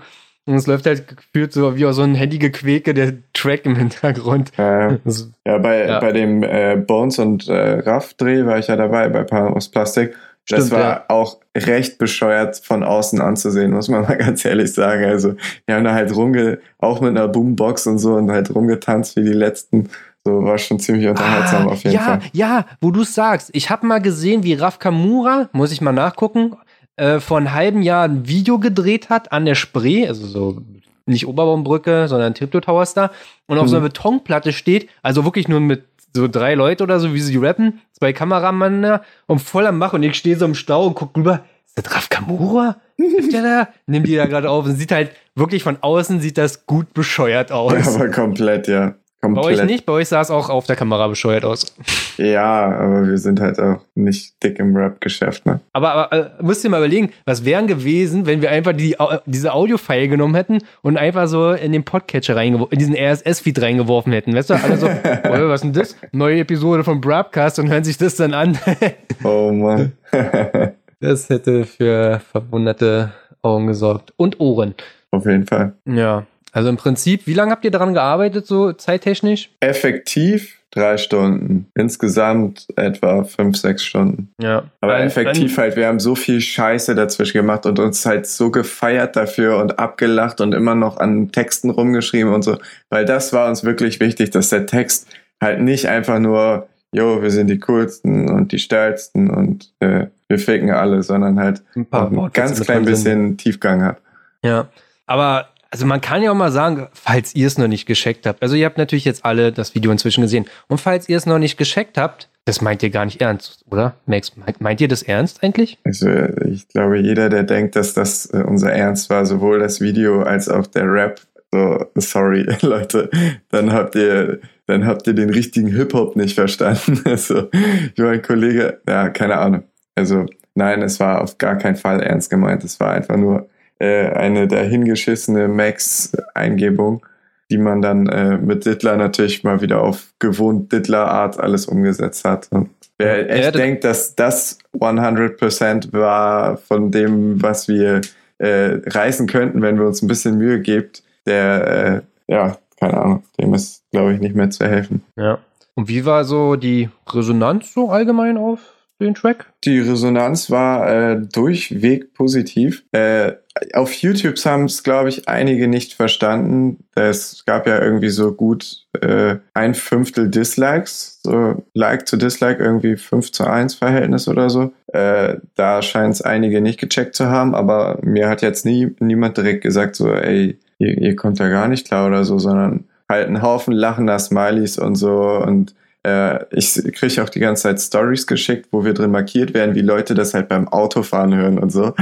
[0.49, 4.51] Und es läuft halt gefühlt so wie aus so ein Handygequäke der Track im Hintergrund.
[4.57, 5.99] Ja, Das, ja, bei, Ja.
[5.99, 10.15] bei dem äh, Bones und äh, Raff-Dreh war ich ja dabei, bei Pan aus Plastik.
[10.47, 11.03] Das Stimmt, war ja.
[11.09, 15.05] auch recht bescheuert von außen anzusehen, muss man mal ganz ehrlich sagen.
[15.05, 15.35] Also,
[15.67, 19.23] wir haben da halt rumge, auch mit einer Boombox und so und halt rumgetanzt wie
[19.23, 19.89] die letzten.
[20.25, 22.19] So war schon ziemlich unterhaltsam auf jeden Ah, ja, Fall.
[22.33, 26.55] Ja, wo du sagst, ich habe mal gesehen, wie Raf Kamura, muss ich mal nachgucken,
[26.99, 30.61] äh, vor einem halben Jahr ein Video gedreht hat an der Spree, also so
[31.05, 33.11] nicht Oberbaumbrücke, sondern Tripto Towers da,
[33.47, 33.69] und auf Mhm.
[33.69, 35.85] so einer Betonplatte steht, also wirklich nur mit
[36.15, 39.93] so drei Leute oder so, wie sie rappen, zwei Kameramänner da und voll am Mach
[39.93, 42.77] und ich stehe so im Stau und guck rüber, ist das Raf Kamura?
[42.97, 43.67] Ist der da?
[43.87, 47.51] Nimm die da gerade auf und sieht halt wirklich von außen sieht das gut bescheuert
[47.51, 47.95] aus.
[47.95, 48.95] Aber komplett, ja.
[49.21, 49.59] Bei Komplett.
[49.59, 49.85] euch nicht?
[49.85, 51.75] Bei euch sah es auch auf der Kamera bescheuert aus.
[52.17, 55.59] Ja, aber wir sind halt auch nicht dick im Rap-Geschäft, ne?
[55.73, 59.19] Aber, aber äh, musst dir mal überlegen, was wären gewesen, wenn wir einfach die, Au-
[59.25, 64.13] diese Audio-File genommen hätten und einfach so in den Podcatcher reingeworfen, in diesen RSS-Feed reingeworfen
[64.13, 64.33] hätten.
[64.33, 64.87] Weißt du, alle so,
[65.23, 65.97] oh, was ist denn das?
[66.13, 68.57] Neue Episode von Broadcast und hören sich das dann an.
[69.25, 69.91] Oh Mann.
[71.01, 74.13] das hätte für verwunderte Augen gesorgt.
[74.15, 74.75] Und Ohren.
[75.11, 75.73] auf jeden Fall.
[75.85, 76.25] Ja.
[76.51, 79.49] Also im Prinzip, wie lange habt ihr daran gearbeitet, so zeittechnisch?
[79.59, 81.67] Effektiv drei Stunden.
[81.75, 84.31] Insgesamt etwa fünf, sechs Stunden.
[84.39, 84.63] Ja.
[84.81, 88.51] Aber Ein- effektiv halt, wir haben so viel Scheiße dazwischen gemacht und uns halt so
[88.51, 92.57] gefeiert dafür und abgelacht und immer noch an Texten rumgeschrieben und so.
[92.89, 95.07] Weil das war uns wirklich wichtig, dass der Text
[95.41, 100.37] halt nicht einfach nur, jo, wir sind die coolsten und die stärksten und äh, wir
[100.37, 103.97] ficken alle, sondern halt ein paar ein ganz klein bisschen Tiefgang hat.
[104.43, 104.67] Ja,
[105.07, 108.41] aber also man kann ja auch mal sagen, falls ihr es noch nicht gescheckt habt.
[108.41, 110.45] Also ihr habt natürlich jetzt alle das Video inzwischen gesehen.
[110.67, 113.95] Und falls ihr es noch nicht gescheckt habt, das meint ihr gar nicht ernst, oder?
[114.07, 115.77] Max, meint, ihr das ernst eigentlich?
[115.83, 116.09] Also
[116.45, 120.49] ich glaube, jeder, der denkt, dass das äh, unser Ernst war, sowohl das Video als
[120.49, 123.11] auch der Rap, so sorry Leute,
[123.49, 127.01] dann habt ihr, dann habt ihr den richtigen Hip Hop nicht verstanden.
[127.05, 129.63] Also ich mein Kollege, ja keine Ahnung.
[129.93, 132.63] Also nein, es war auf gar keinen Fall ernst gemeint.
[132.63, 133.48] Es war einfach nur
[133.79, 137.05] äh, eine dahingeschissene Max-Eingebung,
[137.51, 142.47] die man dann äh, mit Dittler natürlich mal wieder auf gewohnt Dittler-Art alles umgesetzt hat.
[142.51, 148.01] Und wer echt Ja, das- denkt, dass das 100% war von dem, was wir
[148.37, 153.23] äh, reißen könnten, wenn wir uns ein bisschen Mühe gibt, der, äh, ja, keine Ahnung,
[153.39, 155.03] dem ist, glaube ich, nicht mehr zu helfen.
[155.17, 155.39] Ja.
[155.75, 158.59] Und wie war so die Resonanz so allgemein auf
[159.01, 159.45] den Track?
[159.65, 162.83] Die Resonanz war äh, durchweg positiv.
[162.93, 163.33] Äh,
[163.73, 166.83] auf YouTube haben es, glaube ich, einige nicht verstanden.
[166.95, 172.95] Es gab ja irgendwie so gut äh, ein Fünftel Dislikes, so Like zu Dislike, irgendwie
[172.95, 174.71] 5 zu 1 Verhältnis oder so.
[174.87, 179.37] Äh, da scheint es einige nicht gecheckt zu haben, aber mir hat jetzt nie niemand
[179.37, 183.27] direkt gesagt, so, ey, ihr, ihr kommt da gar nicht klar oder so, sondern halt
[183.27, 188.27] einen Haufen lachender Smileys und so und äh, ich kriege auch die ganze Zeit Stories
[188.27, 191.93] geschickt, wo wir drin markiert werden, wie Leute das halt beim Autofahren hören und so.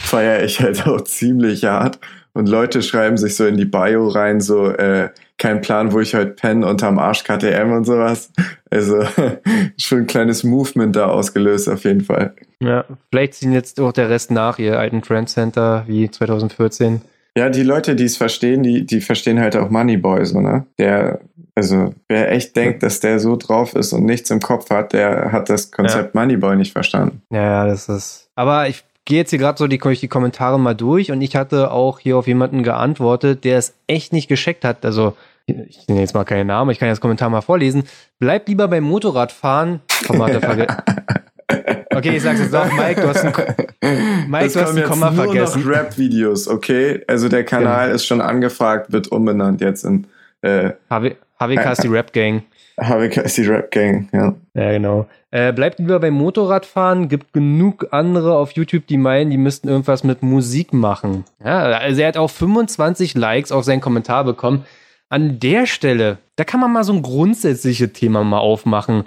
[0.00, 1.98] Feiere ich halt auch ziemlich hart.
[2.32, 6.14] Und Leute schreiben sich so in die Bio rein, so, äh, kein Plan, wo ich
[6.14, 8.32] heute penne, unterm Arsch KTM und sowas.
[8.70, 9.04] Also
[9.78, 12.34] schon ein kleines Movement da ausgelöst, auf jeden Fall.
[12.60, 17.02] Ja, vielleicht ziehen jetzt auch der Rest nach, ihr alten Trendcenter wie 2014.
[17.36, 20.66] Ja, die Leute, die es verstehen, die, die verstehen halt auch Moneyboy, so, ne?
[20.78, 21.20] Der,
[21.56, 25.30] also, wer echt denkt, dass der so drauf ist und nichts im Kopf hat, der
[25.30, 27.22] hat das Konzept Moneyboy nicht verstanden.
[27.30, 28.28] Ja, ja, das ist.
[28.34, 31.70] Aber ich gehe jetzt hier gerade so die, die Kommentare mal durch und ich hatte
[31.70, 34.84] auch hier auf jemanden geantwortet, der es echt nicht gescheckt hat.
[34.84, 37.84] Also, ich nenne jetzt mal keinen Namen, ich kann jetzt Kommentar mal vorlesen.
[38.18, 39.80] Bleibt lieber beim Motorradfahren.
[40.06, 43.32] Komma hat er Okay, ich sag's jetzt doch, Mike, du hast ein,
[44.28, 45.62] Mike, Es du hast ein Komma nur vergessen.
[45.62, 47.04] noch Rap-Videos, okay?
[47.06, 50.06] Also der Kanal ist schon angefragt, wird umbenannt jetzt in
[50.40, 50.72] äh,
[51.46, 52.42] HWK ist die Rap Gang.
[52.80, 54.34] HWK ist die Rap-Gang, ja.
[54.54, 55.06] Ja, genau.
[55.30, 57.08] Äh, bleibt lieber beim Motorradfahren.
[57.08, 61.24] Gibt genug andere auf YouTube, die meinen, die müssten irgendwas mit Musik machen.
[61.44, 64.64] Ja, also er hat auch 25 Likes auf seinen Kommentar bekommen.
[65.08, 69.04] An der Stelle, da kann man mal so ein grundsätzliches Thema mal aufmachen.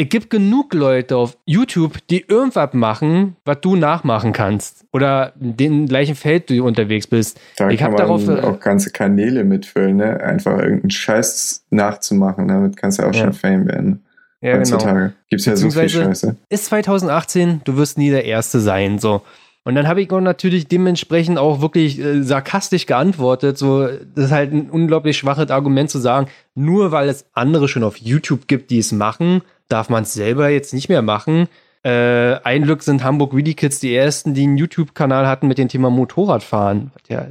[0.00, 4.84] Es gibt genug Leute auf YouTube, die irgendwas machen, was du nachmachen kannst.
[4.92, 7.40] Oder in dem gleichen Feld du unterwegs bist.
[7.56, 8.28] Da ich kann habe man darauf.
[8.28, 10.20] äh, auch ganze Kanäle mitfüllen, ne?
[10.22, 12.46] Einfach irgendeinen Scheiß nachzumachen.
[12.46, 13.24] Damit kannst du auch Ja.
[13.24, 14.04] schon Fame werden.
[14.40, 14.60] ja, genau.
[14.60, 15.12] heutzutage.
[15.30, 16.36] Gibt's ja so viel Scheiße.
[16.48, 19.22] ist 2018, du wirst nie der Erste sein, so.
[19.68, 23.58] Und dann habe ich auch natürlich dementsprechend auch wirklich äh, sarkastisch geantwortet.
[23.58, 27.84] So, das ist halt ein unglaublich schwaches Argument zu sagen, nur weil es andere schon
[27.84, 31.48] auf YouTube gibt, die es machen, darf man es selber jetzt nicht mehr machen.
[31.82, 35.68] Äh, ein Glück sind Hamburg Really Kids die ersten, die einen YouTube-Kanal hatten mit dem
[35.68, 36.90] Thema Motorradfahren.
[37.10, 37.26] Ja,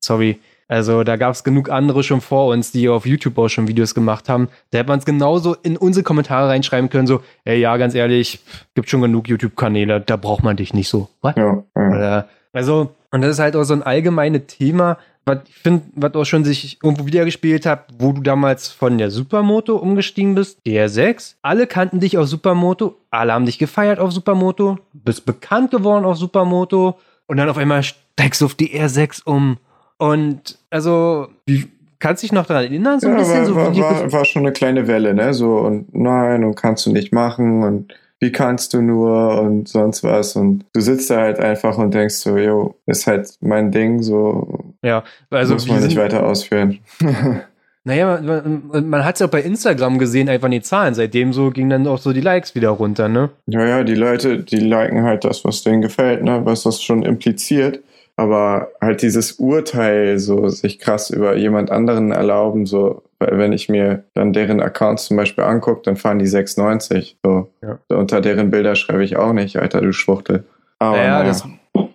[0.00, 0.38] sorry.
[0.70, 3.92] Also da gab es genug andere schon vor uns, die auf YouTube auch schon Videos
[3.92, 4.48] gemacht haben.
[4.70, 8.38] Da hätte man es genauso in unsere Kommentare reinschreiben können, so, ey, ja, ganz ehrlich,
[8.76, 11.08] gibt schon genug YouTube-Kanäle, da braucht man dich nicht so.
[11.22, 11.34] Was?
[11.34, 12.28] Ja, ja.
[12.52, 16.24] Also, und das ist halt auch so ein allgemeines Thema, was ich finde, was auch
[16.24, 21.34] schon sich irgendwo wiedergespielt hat, wo du damals von der Supermoto umgestiegen bist, DR6.
[21.42, 26.16] Alle kannten dich auf Supermoto, alle haben dich gefeiert auf Supermoto, bist bekannt geworden auf
[26.16, 29.58] Supermoto und dann auf einmal steigst du auf die R6 um.
[30.00, 33.36] Und also, wie, kannst du dich noch daran erinnern, so ein ja, bisschen?
[33.36, 35.34] war, so, war, war, war schon eine kleine Welle, ne?
[35.34, 40.02] So, und nein, und kannst du nicht machen und wie kannst du nur und sonst
[40.02, 40.36] was.
[40.36, 44.72] Und du sitzt da halt einfach und denkst so, yo, ist halt mein Ding, so
[44.82, 46.78] ja, also muss man nicht weiter ausführen.
[47.82, 50.92] Naja, man, man, man hat es ja auch bei Instagram gesehen, einfach in die Zahlen.
[50.92, 53.30] Seitdem so gingen dann auch so die Likes wieder runter, ne?
[53.46, 57.02] Ja, ja, die Leute, die liken halt das, was denen gefällt, ne, was das schon
[57.02, 57.80] impliziert.
[58.16, 63.68] Aber halt dieses Urteil, so sich krass über jemand anderen erlauben, so, weil wenn ich
[63.68, 67.16] mir dann deren Accounts zum Beispiel angucke, dann fahren die 690.
[67.22, 67.50] So.
[67.62, 67.78] Ja.
[67.88, 70.44] Unter deren Bilder schreibe ich auch nicht, Alter, du Schwuchtel.
[70.78, 71.24] Aber naja, naja.
[71.24, 71.44] das,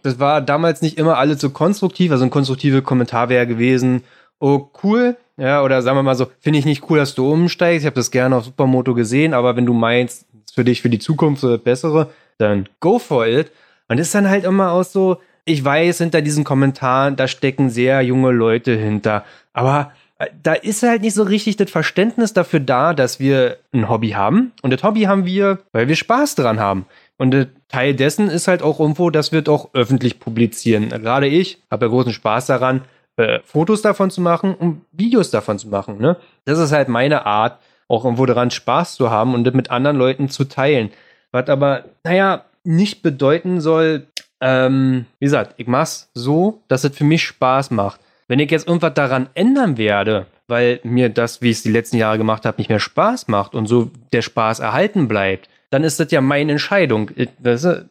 [0.03, 2.11] das war damals nicht immer alles so konstruktiv.
[2.11, 4.03] Also ein konstruktiver Kommentar wäre gewesen,
[4.39, 7.81] oh cool, ja, oder sagen wir mal so, finde ich nicht cool, dass du umsteigst.
[7.81, 10.99] Ich habe das gerne auf Supermoto gesehen, aber wenn du meinst, für dich für die
[10.99, 13.51] Zukunft so das Bessere, dann go for it.
[13.89, 17.69] Und das ist dann halt immer auch so, ich weiß, hinter diesen Kommentaren, da stecken
[17.69, 19.23] sehr junge Leute hinter.
[19.53, 23.87] Aber äh, da ist halt nicht so richtig das Verständnis dafür da, dass wir ein
[23.87, 24.51] Hobby haben.
[24.63, 26.85] Und das Hobby haben wir, weil wir Spaß dran haben.
[27.17, 30.89] Und Teil dessen ist halt auch irgendwo, dass wir auch öffentlich publizieren.
[30.89, 32.81] Gerade ich habe ja großen Spaß daran,
[33.17, 35.99] äh, Fotos davon zu machen und Videos davon zu machen.
[35.99, 36.17] Ne?
[36.43, 39.95] Das ist halt meine Art, auch irgendwo daran Spaß zu haben und das mit anderen
[39.95, 40.89] Leuten zu teilen.
[41.31, 44.07] Was aber, naja, nicht bedeuten soll,
[44.45, 47.99] ähm, wie gesagt, ich mach's so, dass es für mich Spaß macht.
[48.27, 51.97] Wenn ich jetzt irgendwas daran ändern werde, weil mir das, wie ich es die letzten
[51.97, 55.99] Jahre gemacht habe, nicht mehr Spaß macht und so der Spaß erhalten bleibt, dann ist
[55.99, 57.09] das ja meine Entscheidung.
[57.15, 57.29] Ich,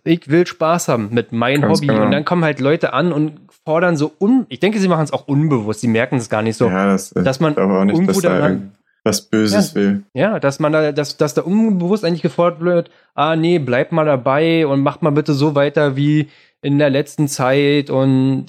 [0.04, 1.88] ich will Spaß haben mit meinem Ganz Hobby.
[1.88, 2.04] genau.
[2.04, 3.32] Und dann kommen halt Leute an und
[3.64, 4.46] fordern so un.
[4.48, 5.80] Ich denke, sie machen es auch unbewusst.
[5.80, 6.68] Sie merken es gar nicht so.
[6.68, 8.72] ja, das, dass man irgendwo daran-
[9.04, 10.02] was Böses will.
[10.14, 14.06] Ja, dass man da, dass, dass da unbewusst eigentlich gefordert wird, ah nee, bleib mal
[14.06, 16.28] dabei und mach mal bitte so weiter wie
[16.62, 18.46] in der letzten Zeit und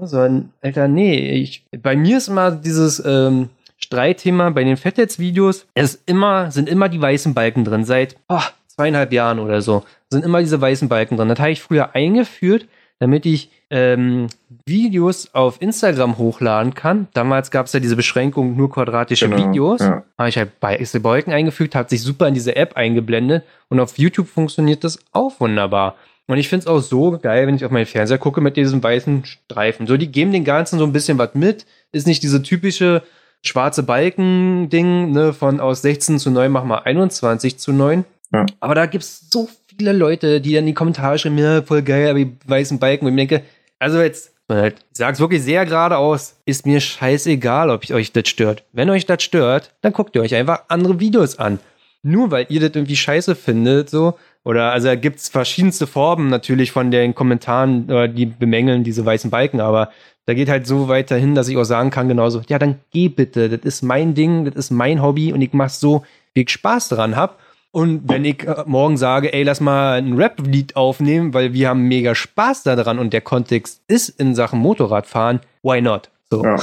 [0.00, 0.28] so,
[0.62, 6.50] Alter, nee, ich, bei mir ist immer dieses ähm, Streitthema bei den Fettnetz-Videos, es immer,
[6.52, 10.60] sind immer die weißen Balken drin, seit oh, zweieinhalb Jahren oder so, sind immer diese
[10.60, 11.28] weißen Balken drin.
[11.28, 12.66] Das habe ich früher eingeführt,
[12.98, 14.28] damit ich ähm,
[14.66, 17.08] Videos auf Instagram hochladen kann.
[17.14, 19.80] Damals gab es ja diese Beschränkung nur quadratische Genau, Videos.
[19.80, 20.02] ja.
[20.16, 23.98] Habe ich halt weiße Balken eingefügt, hat sich super in diese App eingeblendet und auf
[23.98, 25.96] YouTube funktioniert das auch wunderbar.
[26.26, 28.82] Und ich finde es auch so geil, wenn ich auf meinen Fernseher gucke mit diesem
[28.82, 29.86] weißen Streifen.
[29.86, 31.64] So, die geben den Ganzen so ein bisschen was mit.
[31.90, 33.02] Ist nicht diese typische
[33.42, 38.04] schwarze Balken-Ding, ne, von aus 16 zu 9 mach mal 21 zu 9.
[38.32, 38.44] Ja.
[38.60, 42.10] Aber da gibt's so viele Leute, die dann in die Kommentare schreiben, ja, voll geil,
[42.10, 43.06] aber die weißen Balken.
[43.06, 43.44] Und ich denke,
[43.78, 48.64] also jetzt, halt, ich sag's wirklich sehr geradeaus, ist mir scheißegal, ob euch das stört.
[48.72, 51.60] Wenn euch das stört, dann guckt ihr euch einfach andere Videos an.
[52.02, 56.72] Nur weil ihr das irgendwie scheiße findet, so, oder also da gibt's verschiedenste Formen natürlich
[56.72, 59.90] von den Kommentaren, oder die bemängeln diese weißen Balken, aber
[60.26, 63.08] da geht halt so weiter hin, dass ich auch sagen kann, genauso, ja, dann geh
[63.08, 66.50] bitte, das ist mein Ding, das ist mein Hobby und ich mach's so, wie ich
[66.50, 67.38] Spaß daran hab.
[67.70, 71.82] Und wenn ich äh, morgen sage, ey, lass mal ein Rap-Lied aufnehmen, weil wir haben
[71.82, 76.10] mega Spaß daran und der Kontext ist in Sachen Motorradfahren, why not?
[76.30, 76.44] So.
[76.44, 76.56] Ja.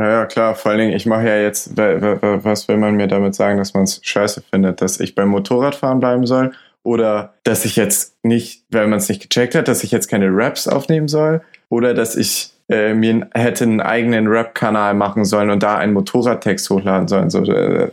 [0.00, 0.54] Ja, klar.
[0.54, 3.34] Vor allen Dingen, ich mache ja jetzt, wa- wa- wa- was will man mir damit
[3.34, 6.52] sagen, dass man es scheiße findet, dass ich beim Motorradfahren bleiben soll?
[6.84, 10.28] Oder dass ich jetzt nicht, weil man es nicht gecheckt hat, dass ich jetzt keine
[10.30, 11.40] Raps aufnehmen soll?
[11.68, 16.70] Oder dass ich äh, mir hätte einen eigenen Rap-Kanal machen sollen und da einen Motorradtext
[16.70, 17.28] hochladen sollen?
[17.30, 17.90] So, äh,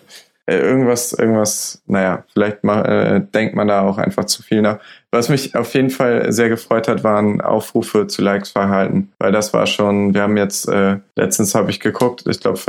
[0.47, 4.79] äh, irgendwas, irgendwas, naja, vielleicht ma, äh, denkt man da auch einfach zu viel nach.
[5.11, 9.53] Was mich auf jeden Fall sehr gefreut hat, waren Aufrufe zu Likes verhalten, weil das
[9.53, 12.59] war schon, wir haben jetzt, äh, letztens habe ich geguckt, ich glaube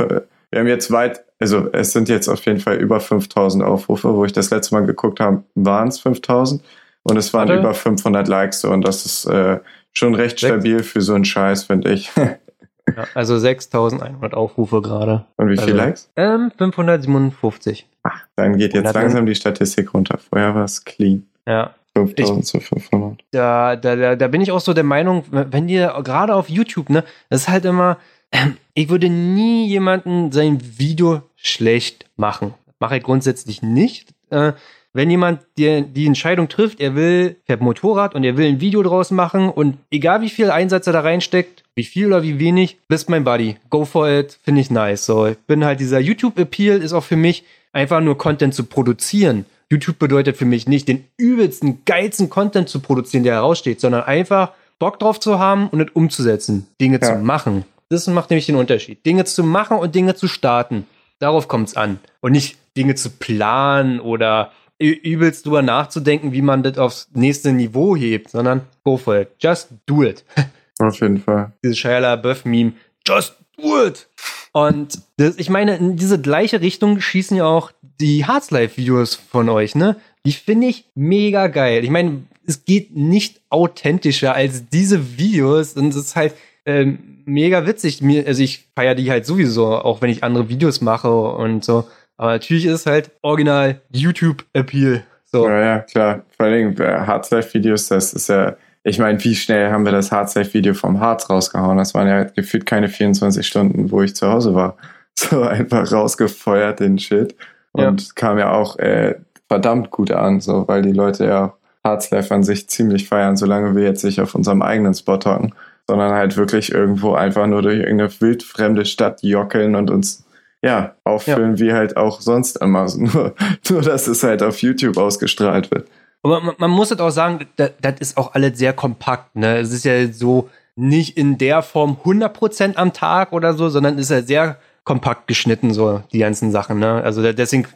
[0.49, 4.25] wir haben jetzt weit, also es sind jetzt auf jeden Fall über 5000 Aufrufe, wo
[4.25, 6.63] ich das letzte Mal geguckt habe, waren es 5000
[7.03, 7.61] und es waren Warte.
[7.61, 9.59] über 500 Likes so, und das ist äh,
[9.93, 12.11] schon recht stabil für so einen Scheiß, finde ich.
[12.95, 15.25] Ja, also 6100 Aufrufe gerade.
[15.37, 16.09] und wie viele Also- Likes?
[16.15, 17.87] Ähm, 557.
[18.35, 20.17] Dann geht jetzt 100 langsam die Statistik runter.
[20.17, 21.27] Vorher war es clean.
[21.45, 21.73] Ja.
[21.95, 23.23] 5000 zu 500.
[23.31, 27.03] Da, da, da, bin ich auch so der Meinung, wenn dir gerade auf YouTube, ne,
[27.29, 27.97] das ist halt immer,
[28.31, 32.53] ähm, ich würde nie jemanden sein Video schlecht machen.
[32.79, 34.13] Mache ich grundsätzlich nicht.
[34.29, 34.53] Äh,
[34.93, 38.83] wenn jemand dir die Entscheidung trifft, er will, fährt Motorrad und er will ein Video
[38.83, 42.79] draus machen und egal wie viel Einsatz er da reinsteckt, wie viel oder wie wenig,
[42.87, 43.55] bist mein Buddy.
[43.69, 45.05] Go for it, finde ich nice.
[45.05, 49.45] So, ich bin halt dieser YouTube-Appeal ist auch für mich einfach nur Content zu produzieren.
[49.69, 54.53] YouTube bedeutet für mich nicht, den übelsten, geilsten Content zu produzieren, der heraussteht, sondern einfach
[54.79, 57.13] Bock drauf zu haben und es umzusetzen, Dinge Ja.
[57.13, 57.63] zu machen.
[57.89, 59.05] Das macht nämlich den Unterschied.
[59.05, 60.87] Dinge zu machen und Dinge zu starten.
[61.19, 61.99] Darauf kommt es an.
[62.21, 67.95] Und nicht Dinge zu planen oder übelst drüber nachzudenken, wie man das aufs nächste Niveau
[67.95, 69.29] hebt, sondern go for it.
[69.39, 70.23] Just do it.
[70.79, 71.53] Auf jeden Fall.
[71.63, 72.73] Dieses Shia LaBeouf-Meme.
[73.05, 74.07] Just do it.
[74.53, 79.49] Und das, ich meine, in diese gleiche Richtung schießen ja auch die Hearts Live-Videos von
[79.49, 79.95] euch, ne?
[80.25, 81.83] Die finde ich mega geil.
[81.83, 86.33] Ich meine, es geht nicht authentischer als diese Videos und es ist halt
[86.65, 88.01] ähm, mega witzig.
[88.01, 91.87] Mir, also ich feiere die halt sowieso, auch wenn ich andere Videos mache und so.
[92.17, 95.03] Aber natürlich ist es halt original YouTube-Appeal.
[95.25, 95.47] So.
[95.47, 96.23] Ja, ja, klar.
[96.35, 98.55] Vor allem bei Hardlife-Videos, das ist ja,
[98.87, 101.77] ich meine, wie schnell haben wir das Hardlife-Video vom Harz rausgehauen?
[101.77, 104.77] Das waren ja gefühlt keine 24 Stunden, wo ich zu Hause war.
[105.19, 107.35] So einfach rausgefeuert, den Shit.
[107.71, 109.15] Und kam ja auch äh,
[109.47, 113.83] verdammt gut an, so, weil die Leute ja Hardlife an sich ziemlich feiern, solange wir
[113.83, 115.55] jetzt nicht auf unserem eigenen Spot hocken,
[115.87, 120.23] sondern halt wirklich irgendwo einfach nur durch irgendeine wildfremde Stadt jockeln und uns
[120.61, 122.85] ja, auffüllen wie halt auch sonst immer.
[122.95, 123.33] Nur,
[123.69, 125.87] nur, dass es halt auf YouTube ausgestrahlt wird.
[126.27, 129.35] Aber man, man muss es auch sagen, das, das ist auch alles sehr kompakt.
[129.35, 129.57] Ne?
[129.57, 134.11] Es ist ja so nicht in der Form 100% am Tag oder so, sondern ist
[134.11, 136.79] ja sehr kompakt geschnitten, so die ganzen Sachen.
[136.79, 137.03] Ne?
[137.03, 137.67] Also deswegen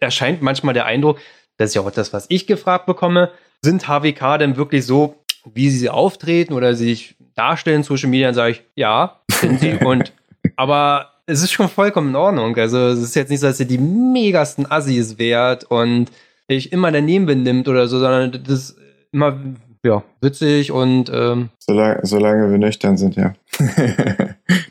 [0.00, 1.18] erscheint manchmal der Eindruck,
[1.56, 3.30] das ist ja auch das, was ich gefragt bekomme,
[3.62, 8.34] sind HWK denn wirklich so, wie sie auftreten oder sich darstellen in Social Media, dann
[8.34, 9.72] sage ich, ja, sind sie.
[9.84, 10.12] Und
[10.56, 12.56] aber es ist schon vollkommen in Ordnung.
[12.56, 16.10] Also es ist jetzt nicht so, dass ihr die megasten Assis wärt und
[16.56, 18.76] ich immer daneben benimmt oder so, sondern das ist
[19.12, 19.38] immer
[19.84, 23.34] ja, witzig und ähm, Solange, solange wir nüchtern sind, ja.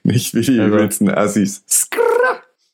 [0.03, 1.63] Nicht wie die Also- übelsten Assis.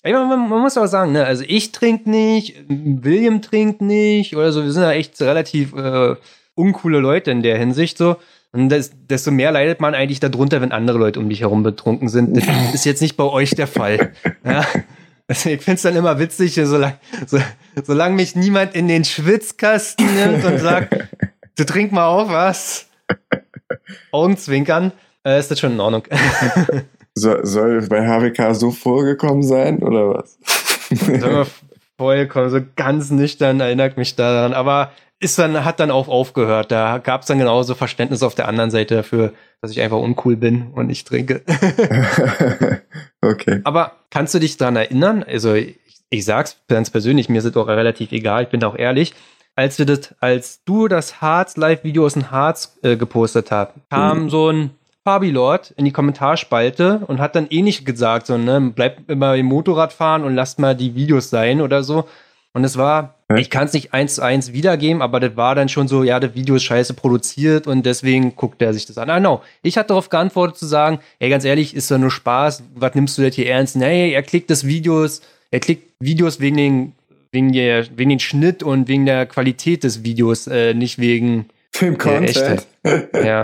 [0.01, 4.51] ey, man, man muss auch sagen, ne, also ich trinke nicht, William trinkt nicht oder
[4.51, 6.15] so, wir sind ja echt relativ äh,
[6.55, 8.15] uncoole Leute in der Hinsicht so.
[8.51, 12.07] Und das, desto mehr leidet man eigentlich darunter, wenn andere Leute um dich herum betrunken
[12.07, 12.37] sind.
[12.37, 14.11] Das ist jetzt nicht bei euch der Fall.
[14.45, 14.63] Ja?
[15.27, 17.39] Also ich finde es dann immer witzig, solange, so,
[17.83, 21.07] solange mich niemand in den Schwitzkasten nimmt und sagt,
[21.55, 22.87] du trink mal auf was.
[24.11, 24.91] Augenzwinkern,
[25.25, 26.03] äh, ist das schon in Ordnung.
[27.15, 30.39] So, soll bei HWK so vorgekommen sein oder was?
[31.97, 34.91] Vollkommen so ganz nüchtern erinnert mich daran, aber
[35.23, 36.71] ist dann, hat dann auch aufgehört.
[36.71, 40.35] Da gab es dann genauso Verständnis auf der anderen Seite dafür, dass ich einfach uncool
[40.35, 41.41] bin und nicht trinke.
[43.21, 43.61] okay.
[43.63, 45.23] aber kannst du dich daran erinnern?
[45.23, 45.77] Also ich,
[46.09, 49.13] ich sag's ganz persönlich, mir ist es auch relativ egal, ich bin da auch ehrlich.
[49.55, 54.23] Als wir das, als du das Harz Live-Video aus dem Harz äh, gepostet hast, kam
[54.23, 54.29] Mhm.
[54.29, 54.71] so ein
[55.03, 59.45] Fabi Lord in die Kommentarspalte und hat dann ähnlich gesagt, so, ne, bleibt immer im
[59.47, 62.05] Motorrad fahren und lasst mal die Videos sein oder so.
[62.53, 65.69] Und es war, ich kann es nicht eins zu eins wiedergeben, aber das war dann
[65.69, 69.09] schon so, ja, das Video ist scheiße produziert und deswegen guckt er sich das an.
[69.09, 69.41] Ah, no.
[69.63, 73.17] Ich hatte darauf geantwortet zu sagen, ey, ganz ehrlich, ist doch nur Spaß, was nimmst
[73.17, 73.75] du das hier ernst?
[73.75, 76.91] Nee, er klickt das Videos, er klickt Videos wegen den,
[77.31, 81.47] wegen der, wegen den Schnitt und wegen der Qualität des Videos, äh, nicht wegen,
[81.81, 82.67] Im Content.
[83.13, 83.43] ja.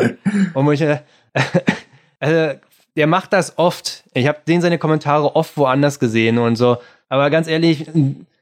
[0.54, 1.00] Und ich, äh,
[2.20, 2.60] also,
[2.96, 4.04] der macht das oft.
[4.14, 6.78] Ich habe den seine Kommentare oft woanders gesehen und so.
[7.08, 7.88] Aber ganz ehrlich,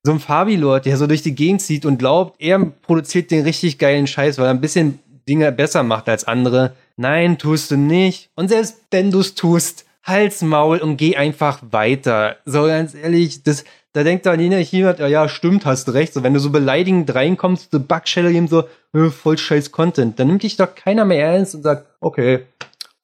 [0.03, 3.77] so ein Fabi-Lord, der so durch die Gegend zieht und glaubt, er produziert den richtig
[3.77, 6.73] geilen Scheiß, weil er ein bisschen Dinge besser macht als andere.
[6.95, 8.29] Nein, tust du nicht.
[8.35, 12.37] Und selbst wenn du es tust, halt's Maul und geh einfach weiter.
[12.45, 16.13] So ganz ehrlich, das, da denkt dann jemand, ja, ja, stimmt, hast du recht.
[16.13, 18.63] So, wenn du so beleidigend reinkommst, du Backschelle ihm so,
[18.93, 22.45] äh, voll scheiß Content, dann nimmt dich doch keiner mehr ernst und sagt, okay,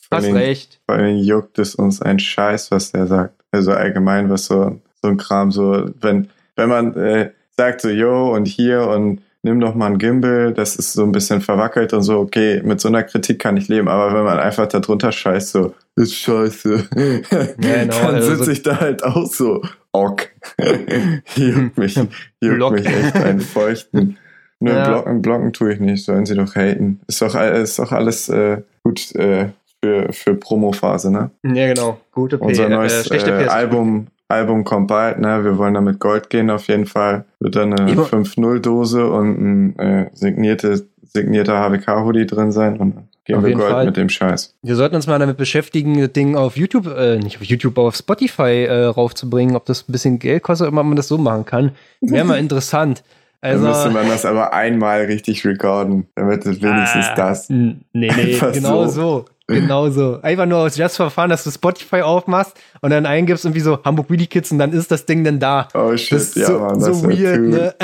[0.09, 0.79] hast allem- recht.
[0.85, 3.35] Vor allem juckt es uns ein Scheiß, was der sagt.
[3.51, 8.33] Also allgemein, was so, so ein Kram, so, wenn, wenn man äh, sagt so, yo,
[8.33, 12.01] und hier und nimm doch mal ein Gimbal, das ist so ein bisschen verwackelt und
[12.01, 15.11] so, okay, mit so einer Kritik kann ich leben, aber wenn man einfach da drunter
[15.11, 16.87] scheißt, so, ist scheiße.
[17.57, 20.29] genau, Dann also sitze ich da halt auch so, ok.
[21.35, 21.99] juckt mich,
[22.41, 24.17] juckt mich echt einen feuchten.
[24.59, 24.87] Nur Ja.
[24.87, 27.01] blocken, blocken tue ich nicht, sollen sie doch haten.
[27.07, 29.49] Ist doch, ist doch alles äh, gut äh,
[29.81, 31.31] für, für Promophase, ne?
[31.43, 31.99] Ja, genau.
[32.13, 33.47] Gute P Unser äh, neues äh.
[33.47, 35.43] Album, Album kommt bald, ne?
[35.43, 37.25] Wir wollen damit Gold gehen auf jeden Fall.
[37.39, 39.37] Wird dann eine Immer- 5-0-Dose und
[39.73, 43.85] ein äh, signierte, signierter HWK-Hoodie drin sein und dann gehen Auf wir Gold Fall.
[43.85, 44.53] mit dem Scheiß.
[44.63, 47.87] Wir sollten uns mal damit beschäftigen, das Ding auf YouTube, äh, nicht auf YouTube, aber
[47.87, 51.45] auf Spotify äh, raufzubringen, ob das ein bisschen Geld kostet ob man das so machen
[51.45, 51.71] kann.
[52.01, 53.03] Wäre mal interessant.
[53.41, 57.15] dann müsste Also, man das aber einmal richtig recorden, damit es wenigstens Ah.
[57.15, 57.49] das.
[57.49, 58.89] nee, nee, genau so.
[58.89, 59.25] so.
[59.47, 60.19] Genau so.
[60.21, 64.09] Einfach nur aus Just Verfahren, dass du Spotify aufmachst und dann eingibst irgendwie so Hamburg
[64.09, 65.67] Wheelie Kids und dann ist das Ding dann da.
[65.73, 67.75] Oh shit, Das ist ja, so, Mann, das so ist weird, too, ne?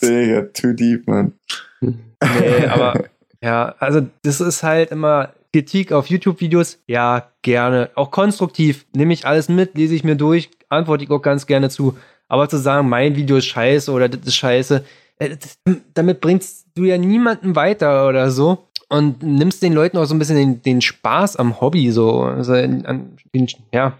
[0.02, 1.32] Digga, too deep, man.
[1.80, 3.04] Nee, aber
[3.42, 7.90] ja, also das ist halt immer Kritik auf YouTube-Videos, ja, gerne.
[7.94, 8.86] Auch konstruktiv.
[8.92, 11.96] Nehme ich alles mit, lese ich mir durch, antworte ich auch ganz gerne zu.
[12.28, 14.84] Aber zu sagen, mein Video ist scheiße oder das ist scheiße,
[15.18, 15.58] äh, das,
[15.94, 18.66] damit bringst du ja niemanden weiter oder so.
[18.88, 22.22] Und nimmst den Leuten auch so ein bisschen den, den Spaß am Hobby, so.
[22.22, 23.94] Also an, den, ja,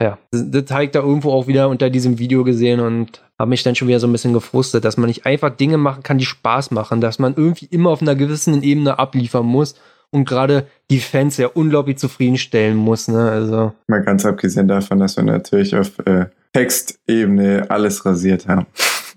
[0.00, 0.18] ja.
[0.30, 3.74] Das, habe ich da irgendwo auch wieder unter diesem Video gesehen und habe mich dann
[3.74, 6.70] schon wieder so ein bisschen gefrustet, dass man nicht einfach Dinge machen kann, die Spaß
[6.70, 9.74] machen, dass man irgendwie immer auf einer gewissen Ebene abliefern muss
[10.10, 13.30] und gerade die Fans ja unglaublich zufriedenstellen muss, ne?
[13.30, 18.66] Also, Mal ganz abgesehen davon, dass wir natürlich auf äh, Textebene alles rasiert haben.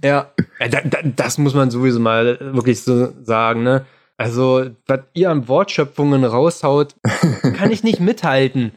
[0.03, 3.85] ja, da, da, das muss man sowieso mal wirklich so sagen, ne?
[4.19, 6.93] Also, was ihr an Wortschöpfungen raushaut,
[7.55, 8.73] kann ich nicht mithalten.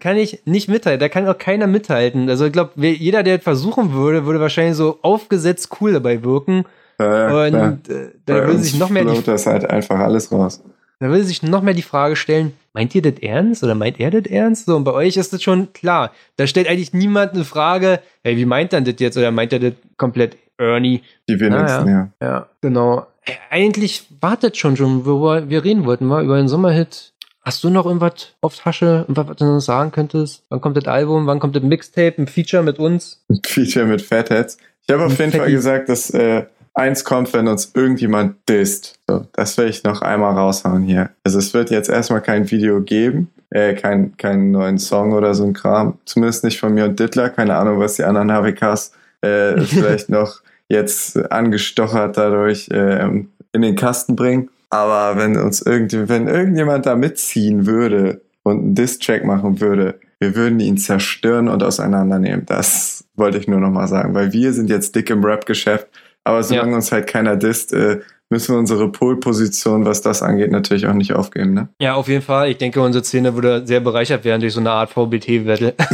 [0.00, 0.98] Kann ich nicht mithalten.
[0.98, 2.28] Da kann auch keiner mithalten.
[2.28, 6.64] Also, ich glaube, jeder, der das versuchen würde, würde wahrscheinlich so aufgesetzt cool dabei wirken.
[7.00, 7.78] Ja, Und klar.
[7.88, 10.60] äh, da würde sich noch mehr die das halt einfach alles raus.
[10.98, 14.10] Da will sich noch mehr die Frage stellen, meint ihr das ernst oder meint er
[14.10, 14.66] das ernst?
[14.66, 16.10] So, und bei euch ist das schon klar.
[16.36, 19.16] Da stellt eigentlich niemand eine Frage, hey, wie meint er das jetzt?
[19.16, 21.02] Oder meint er das komplett Ernie?
[21.28, 22.08] Die wir Ah, nutzen, ja.
[22.20, 23.06] Ja, genau.
[23.50, 27.12] Eigentlich wartet schon schon, worüber wir reden wollten, mal über den Sommerhit.
[27.42, 30.44] Hast du noch irgendwas auf Tasche, irgendwas, was du noch sagen könntest?
[30.50, 31.26] Wann kommt das Album?
[31.26, 32.14] Wann kommt das Mixtape?
[32.18, 33.24] Ein Feature mit uns?
[33.30, 34.58] Ein Feature mit Fatheads.
[34.86, 35.52] Ich habe auf jeden Fall Fatty.
[35.52, 38.98] gesagt, dass äh, eins kommt, wenn uns irgendjemand disst.
[39.08, 41.10] So, das will ich noch einmal raushauen hier.
[41.24, 45.44] Also es wird jetzt erstmal kein Video geben, äh, kein, keinen neuen Song oder so
[45.44, 45.98] ein Kram.
[46.04, 47.30] Zumindest nicht von mir und Dittler.
[47.30, 53.04] Keine Ahnung, was die anderen HWKs äh, vielleicht noch jetzt angestochert dadurch äh,
[53.52, 54.50] in den Kasten bringen.
[54.70, 60.34] Aber wenn uns irgendwie, wenn irgendjemand da mitziehen würde und einen Diss-Track machen würde, wir
[60.34, 62.44] würden ihn zerstören und auseinandernehmen.
[62.44, 65.86] Das wollte ich nur noch mal sagen, weil wir sind jetzt dick im Rap-Geschäft.
[66.24, 66.76] Aber solange Ja.
[66.76, 71.14] uns halt keiner disst, äh, müssen wir unsere Pole-Position, was das angeht, natürlich auch nicht
[71.14, 71.54] aufgeben.
[71.54, 71.68] Ne?
[71.80, 72.50] Ja, auf jeden Fall.
[72.50, 75.74] Ich denke, unsere Szene würde sehr bereichert werden durch so eine Art VBT-Wette.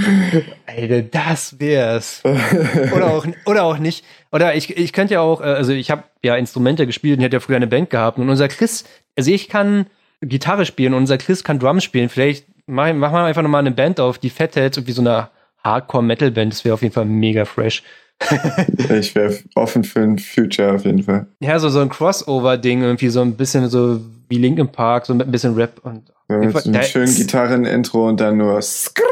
[0.76, 2.22] Alter, das wär's.
[2.94, 4.04] oder auch, oder auch nicht.
[4.32, 7.24] Oder ich, ich könnte ja auch, äh, also ich habe ja Instrumente gespielt und ich
[7.26, 8.18] hatte ja früher eine Band gehabt.
[8.18, 8.84] Und unser Chris,
[9.16, 9.86] also ich kann
[10.20, 12.08] Gitarre spielen und unser Chris kann Drums spielen.
[12.08, 15.28] Vielleicht machen mach wir einfach nochmal eine Band auf, die Fatheads, irgendwie so eine
[15.64, 16.52] Hardcore-Metal-Band.
[16.52, 17.82] Das wäre auf jeden Fall mega fresh.
[18.90, 21.26] ich wäre offen für ein Future auf jeden Fall.
[21.40, 25.26] Ja, so, so ein Crossover-Ding, irgendwie so ein bisschen so wie Linkin Park, so mit
[25.26, 29.02] ein bisschen Rap und So mit einem schönen Gitarren-Intro und dann nur Skr,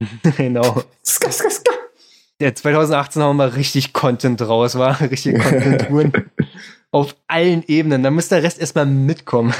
[0.36, 0.82] genau.
[1.04, 1.72] skr, skr, skr.
[2.40, 6.12] Der 2018 haben wir mal richtig Content raus, war richtig Content-Touren.
[6.90, 8.02] Auf allen Ebenen.
[8.02, 9.52] Da muss der Rest erstmal mitkommen.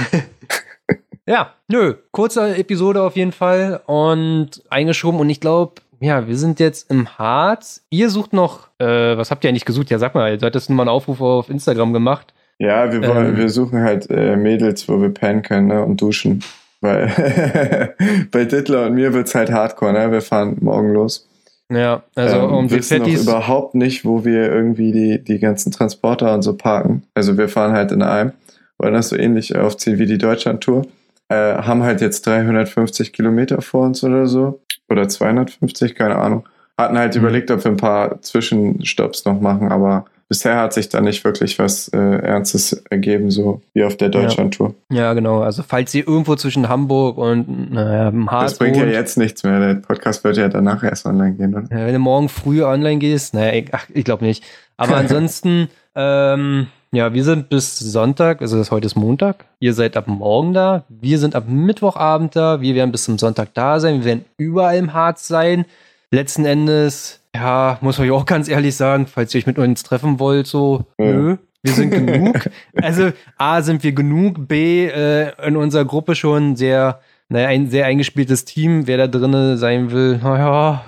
[1.26, 1.95] ja, nö.
[2.12, 5.18] Kurze Episode auf jeden Fall und eingeschoben.
[5.20, 7.84] Und ich glaube, ja, wir sind jetzt im Harz.
[7.91, 9.91] Ihr sucht noch, äh, was habt ihr eigentlich gesucht?
[9.91, 12.32] Ja, sag mal, du hattest nur mal einen Aufruf auf Instagram gemacht.
[12.59, 13.36] Ja, wir, wollen, Ähm.
[13.36, 16.43] wir suchen halt äh, Mädels, wo wir pennen können ne, und duschen.
[16.81, 17.95] Weil
[18.31, 20.12] bei Dittler und mir wird's halt hardcore, ne?
[20.12, 21.29] Wir fahren morgen los.
[21.70, 23.22] Ja, also ähm, um die wissen noch Fettis.
[23.24, 27.03] überhaupt nicht, wo wir irgendwie die, die ganzen Transporter und so parken.
[27.14, 28.33] Also wir fahren halt in einem,
[28.79, 30.87] wollen das so ähnlich aufziehen wie die Deutschland-Tour.
[31.29, 34.61] Äh, haben halt jetzt 350 Kilometer vor uns oder so.
[34.89, 36.49] Oder 250, keine Ahnung.
[36.79, 37.20] Hatten halt Mhm.
[37.20, 41.59] überlegt, ob wir ein paar Zwischenstopps noch machen, aber bisher hat sich da nicht wirklich
[41.59, 44.20] was äh, Ernstes ergeben, so wie auf der Ja.
[44.20, 44.74] Deutschland-Tour.
[44.93, 45.41] Ja, genau.
[45.41, 49.16] Also falls ihr irgendwo zwischen Hamburg und naja, im Harz Das bringt ja wohnt, jetzt
[49.18, 49.59] nichts mehr.
[49.61, 51.64] Der Podcast wird ja danach erst online gehen, oder?
[51.70, 54.45] Ja, wenn du morgen früh online gehst, naja, ich, ach, ich glaube nicht.
[54.76, 59.45] Aber ansonsten, ähm, ja, wir sind bis Sonntag, also das heute ist Montag.
[59.61, 60.85] Ihr seid ab morgen da.
[60.89, 62.61] Wir sind ab Mittwochabend da.
[62.61, 63.99] Wir werden bis zum Sonntag da sein.
[64.01, 65.64] Wir werden überall im Harz sein.
[66.11, 69.83] Letzten Endes, ja, muss ich euch auch ganz ehrlich sagen, falls ihr euch mit uns
[69.83, 71.07] treffen wollt, so, Ja.
[71.12, 71.37] nö.
[71.62, 72.49] Wir sind genug.
[72.81, 77.87] Also A, sind wir genug, B, äh, in unserer Gruppe schon sehr, naja, ein sehr
[77.87, 78.87] eingespieltes Team.
[78.87, 80.85] Wer da drinnen sein will, naja,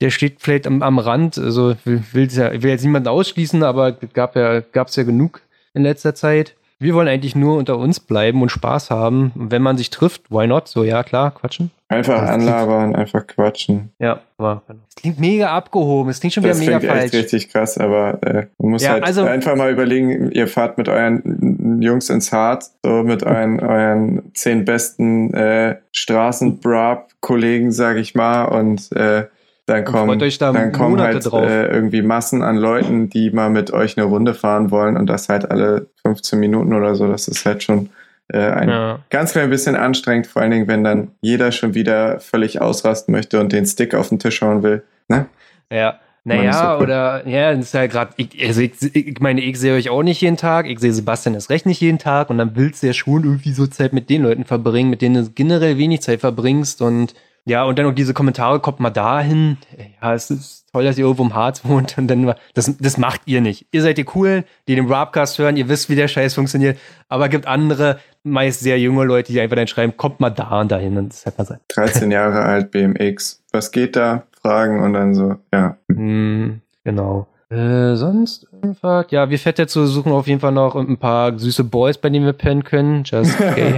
[0.00, 1.38] der steht vielleicht am, am Rand.
[1.38, 5.42] Also will, will, ja, will jetzt niemanden ausschließen, aber gab ja, gab's ja genug
[5.74, 6.54] in letzter Zeit.
[6.82, 9.32] Wir wollen eigentlich nur unter uns bleiben und Spaß haben.
[9.34, 10.66] Und wenn man sich trifft, why not?
[10.66, 11.70] So, ja, klar, quatschen.
[11.88, 13.90] Einfach anlabern, einfach quatschen.
[13.98, 16.08] Ja, aber es klingt mega abgehoben.
[16.10, 17.14] Es klingt schon wieder Das mega klingt echt falsch.
[17.14, 20.88] richtig krass, aber äh, man muss Ja, halt also- einfach mal überlegen, ihr fahrt mit
[20.88, 28.44] euren Jungs ins Harz, so mit euren, euren zehn besten äh, Straßen-Brab-Kollegen, sag ich mal,
[28.44, 29.24] und äh,
[29.70, 33.72] dann kommen, da dann kommen Monate halt äh, irgendwie Massen an Leuten, die mal mit
[33.72, 37.06] euch eine Runde fahren wollen und das halt alle 15 Minuten oder so.
[37.08, 37.90] Das ist halt schon
[38.32, 38.98] äh, ein Ja.
[39.10, 43.40] ganz klein bisschen anstrengend, vor allen Dingen, wenn dann jeder schon wieder völlig ausrasten möchte
[43.40, 44.82] und den Stick auf den Tisch hauen will.
[45.08, 45.26] Ne?
[45.72, 45.98] Ja.
[46.22, 49.74] Naja, so oder, ja, das ist ja gerade, ich, also ich, ich meine, ich sehe
[49.74, 52.56] euch auch nicht jeden Tag, ich sehe Sebastian erst recht nicht jeden Tag und dann
[52.56, 55.78] willst du ja schon irgendwie so Zeit mit den Leuten verbringen, mit denen du generell
[55.78, 57.14] wenig Zeit verbringst und
[57.44, 59.56] ja, und dann noch diese Kommentare, kommt mal dahin,
[60.00, 63.22] ja, es ist toll, dass ihr irgendwo im Harz wohnt und dann, das, das macht
[63.24, 63.66] ihr nicht.
[63.72, 66.78] Ihr seid die Coolen, die den Rapcast hören, ihr wisst, wie der Scheiß funktioniert,
[67.08, 70.70] aber gibt andere, meist sehr junge Leute, die einfach dann schreiben, kommt mal da und
[70.70, 71.60] dahin und das hätte man sein.
[71.68, 73.42] 13 Jahre alt, BMX.
[73.52, 74.24] Was geht da?
[74.42, 75.76] Fragen und dann so, ja.
[75.88, 77.26] Hm, genau.
[77.50, 79.06] Äh, sonst irgendwas?
[79.10, 82.24] Ja, wir fett dazu suchen auf jeden Fall noch ein paar süße Boys, bei denen
[82.24, 83.02] wir pennen können.
[83.04, 83.74] Just gay,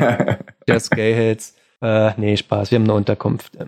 [0.68, 1.54] just gay Heads.
[1.82, 3.56] Äh, nee, Spaß, wir haben eine Unterkunft.
[3.56, 3.66] Äh,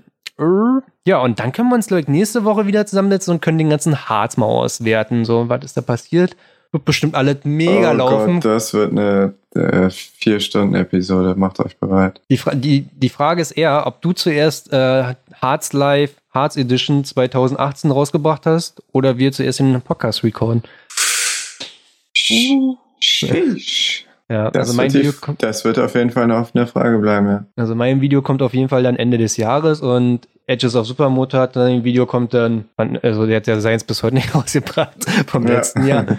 [1.06, 4.08] Ja, und dann können wir uns, ich, nächste Woche wieder zusammensetzen und können den ganzen
[4.08, 5.24] Harz mal auswerten.
[5.24, 6.36] So, was ist da passiert?
[6.72, 8.34] Wird bestimmt alles mega oh laufen.
[8.40, 11.34] Gott, das wird eine äh, vier Stunden Episode.
[11.36, 12.20] Macht euch bereit.
[12.30, 17.04] Die, Fra die, die Frage ist eher, ob du zuerst äh, Harz Live, Harz Edition
[17.04, 20.62] 2018 rausgebracht hast oder wir zuerst den Podcast recorden.
[23.00, 24.06] Sheesh.
[24.30, 26.98] Ja, Das, also mein, wird Video kommt, das wird auf jeden Fall noch eine Frage
[26.98, 27.44] bleiben, ja.
[27.56, 31.36] also mein Video kommt auf jeden Fall dann Ende des Jahres und Edges of Supermoto
[31.38, 32.66] hat dann ein Video kommt dann,
[33.02, 34.94] also der hat ja seins bis heute nicht rausgebracht
[35.26, 35.54] vom Ja.
[35.54, 36.06] letzten Jahr.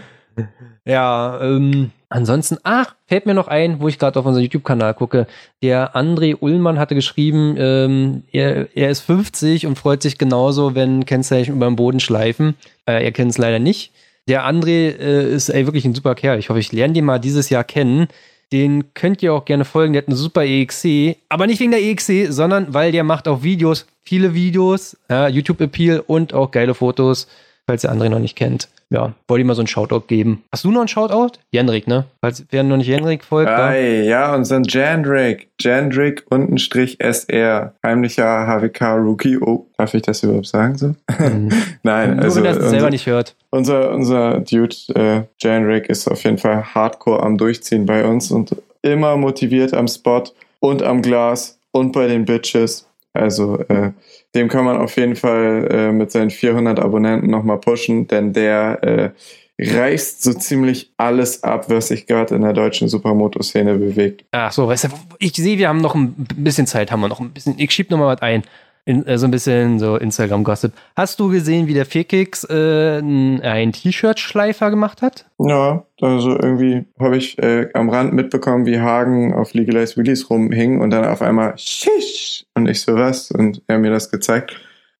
[0.87, 5.25] Ja, ähm, ansonsten, ach, fällt mir noch ein, wo ich gerade auf unseren YouTube-Kanal gucke.
[5.63, 11.05] Der André Ullmann hatte geschrieben, ähm, er, er ist 50 und freut sich genauso, wenn
[11.07, 12.53] Kennzeichen über den Boden schleifen.
[12.85, 13.93] Äh, er kennt es leider nicht.
[14.27, 16.39] Der André äh, ist ey, wirklich ein super Kerl.
[16.39, 18.07] Ich hoffe, ich lerne den mal dieses Jahr kennen.
[18.51, 19.93] Den könnt ihr auch gerne folgen.
[19.93, 21.17] Der hat eine super EXC.
[21.29, 23.85] Aber nicht wegen der EXC, sondern weil der macht auch Videos.
[24.03, 24.97] Viele Videos.
[25.09, 27.27] Ja, YouTube-Appeal und auch geile Fotos.
[27.67, 28.69] Falls der André noch nicht kennt.
[28.91, 30.43] Ja, wollte ihm mal so einen Shoutout geben.
[30.51, 31.39] Hast du noch einen Shoutout?
[31.51, 32.05] Jendrik, ne?
[32.21, 33.49] Falls wer noch nicht Jendrik folgt.
[33.49, 35.49] Ei, ja, und so ein Jandrick.
[35.59, 37.73] Jandrick unten Strich SR.
[37.83, 39.37] Heimlicher HWK Rookie.
[39.41, 40.87] Oh, darf ich das überhaupt sagen so?
[41.19, 41.51] Mhm.
[41.83, 43.35] Nein, Nur also wenn er es unser, selber nicht hört.
[43.49, 48.55] unser, unser Dude äh, Jandrick ist auf jeden Fall hardcore am Durchziehen bei uns und
[48.83, 50.23] immer motiviert am Spot
[50.59, 52.87] und am Glas und bei den Bitches.
[53.15, 53.91] Also äh,
[54.33, 58.83] dem kann man auf jeden Fall äh, mit seinen 400 Abonnenten nochmal pushen, denn der
[58.83, 59.09] äh,
[59.57, 64.25] reißt so ziemlich alles ab, was sich gerade in der deutschen Supermoto-Szene bewegt.
[64.31, 64.87] Ach so, weißt du,
[65.19, 67.55] ich sehe, wir haben noch ein bisschen Zeit, haben wir noch ein bisschen.
[67.57, 68.43] Ich schieb noch mal was ein.
[68.87, 70.71] In, äh, so ein bisschen so Instagram-Gossip.
[70.95, 75.25] Hast du gesehen, wie der Fikix äh, n- einen T-Shirt-Schleifer gemacht hat?
[75.39, 80.81] Ja, also irgendwie habe ich äh, am Rand mitbekommen, wie Hagen auf Legalized Willies rumhing
[80.81, 84.55] und dann auf einmal Shish und ich so was und er mir das gezeigt.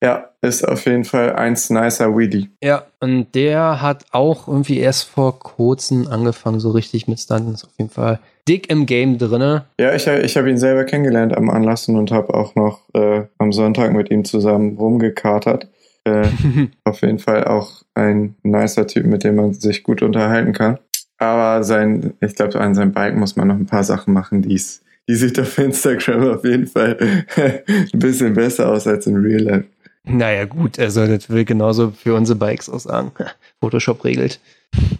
[0.06, 2.50] Ja, ist auf jeden Fall eins nicer Wheelie.
[2.62, 2.84] Ja.
[3.00, 7.56] Und der hat auch irgendwie erst vor kurzem angefangen, so richtig mit Stunten.
[7.56, 9.66] Ist auf jeden Fall dick im Game drinne.
[9.80, 13.52] Ja, ich, ich habe ihn selber kennengelernt am Anlassen und habe auch noch äh, am
[13.52, 15.68] Sonntag mit ihm zusammen rumgekatert.
[16.04, 16.28] Äh,
[16.84, 20.78] auf jeden Fall auch ein nicer Typ, mit dem man sich gut unterhalten kann.
[21.18, 24.84] Aber sein, ich glaube, an seinem Bike muss man noch ein paar Sachen machen, die's,
[25.10, 26.96] die sieht auf Instagram auf jeden Fall
[27.36, 29.66] ein bisschen besser aus als in Real Life.
[30.06, 33.12] Naja, gut, also das will genauso für unsere Bikes auch sagen.
[33.60, 34.40] Photoshop regelt.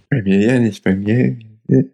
[0.10, 1.38] Bei mir ja nicht, bei mir.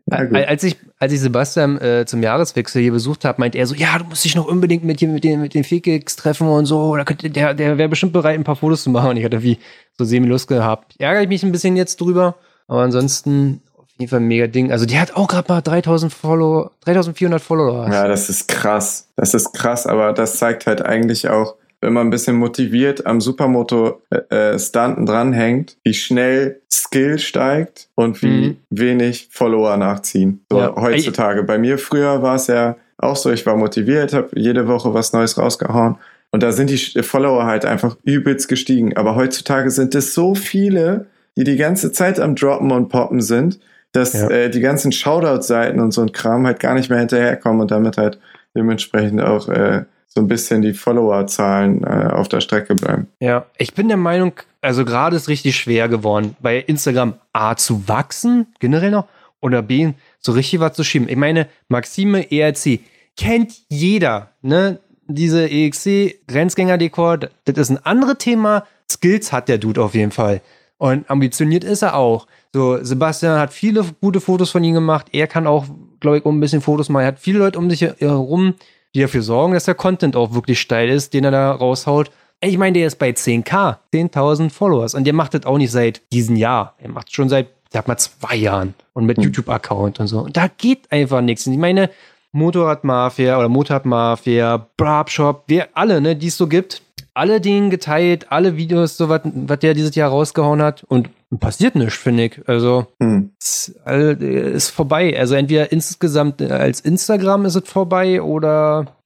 [0.09, 3.97] Als ich, als ich Sebastian äh, zum Jahreswechsel hier besucht habe, meint er so, ja,
[3.97, 6.95] du musst dich noch unbedingt mit, mit den, mit den Fikix treffen und so.
[6.95, 9.12] Da könnte, der, der wäre bestimmt bereit, ein paar Fotos zu machen.
[9.12, 9.59] Und ich hatte wie
[9.97, 10.95] so semi-Lust gehabt.
[10.99, 12.36] Ärgere ich mich ein bisschen jetzt drüber.
[12.68, 14.72] Aber ansonsten auf jeden Fall ein mega Ding.
[14.72, 17.89] Also die hat auch gerade mal 3000 Follower, 3400 Follower.
[17.89, 19.07] Ja, das ist krass.
[19.16, 23.19] Das ist krass, aber das zeigt halt eigentlich auch, wenn man ein bisschen motiviert am
[23.21, 28.57] Supermoto äh, Stunten dranhängt, wie schnell Skill steigt und wie Mhm.
[28.69, 30.45] wenig Follower nachziehen.
[30.49, 30.75] So Ja.
[30.75, 31.43] heutzutage.
[31.43, 35.11] Bei mir früher war es ja auch so, ich war motiviert, habe jede Woche was
[35.11, 35.95] Neues rausgehauen.
[36.29, 38.95] Und da sind die Follower halt einfach übelst gestiegen.
[38.95, 43.59] Aber heutzutage sind es so viele, die die ganze Zeit am Droppen und Poppen sind,
[43.91, 44.29] dass Ja.
[44.29, 47.97] äh, die ganzen Shoutout-Seiten und so ein Kram halt gar nicht mehr hinterherkommen und damit
[47.97, 48.19] halt
[48.55, 49.84] dementsprechend auch äh,
[50.14, 53.07] so ein bisschen die Follower-Zahlen äh, auf der Strecke bleiben.
[53.20, 57.88] Ja, ich bin der Meinung, also gerade ist richtig schwer geworden, bei Instagram A zu
[57.88, 59.07] wachsen, generell noch,
[59.39, 61.09] oder B so richtig was zu schieben.
[61.09, 62.80] Ich meine, Maxime ERC
[63.18, 64.80] kennt jeder, ne?
[65.07, 68.66] Diese EXC Grenzgänger-Dekor, das ist ein anderes Thema.
[68.89, 70.41] Skills hat der Dude auf jeden Fall.
[70.78, 72.28] Und ambitioniert ist er auch.
[72.53, 75.07] So, Sebastian hat viele gute Fotos von ihm gemacht.
[75.12, 75.66] Er kann auch,
[75.99, 77.03] glaube ich, auch ein bisschen Fotos machen.
[77.03, 78.53] Er hat viele Leute um sich herum,
[78.95, 82.11] die dafür sorgen, dass der Content auch wirklich steil ist, den er da raushaut.
[82.41, 84.95] Ich meine, der ist bei 10k, 10.000 Followers.
[84.95, 86.75] Und der macht das auch nicht seit diesem Jahr.
[86.79, 88.73] Er macht schon seit, sag mal, zwei Jahren.
[88.93, 89.25] Und mit Hm.
[89.25, 90.19] YouTube-Account und so.
[90.21, 91.45] Und da geht einfach nichts.
[91.47, 91.89] Und ich meine,
[92.33, 96.81] Motorradmafia oder Motorradmafia, Brabshop, wir alle, ne, die es so gibt,
[97.14, 99.22] alle Dinge geteilt, alle Videos, so was
[99.59, 100.84] der dieses Jahr rausgehauen hat.
[100.84, 101.09] Und
[101.39, 102.41] passiert nichts, finde ich.
[102.47, 103.32] Also, Hm.
[103.39, 105.18] ist vorbei.
[105.18, 108.95] Also entweder insgesamt als Instagram ist es vorbei oder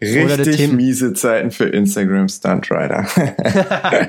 [0.00, 3.04] Oder der Richtig miese Zeiten für Instagram Stunt Rider.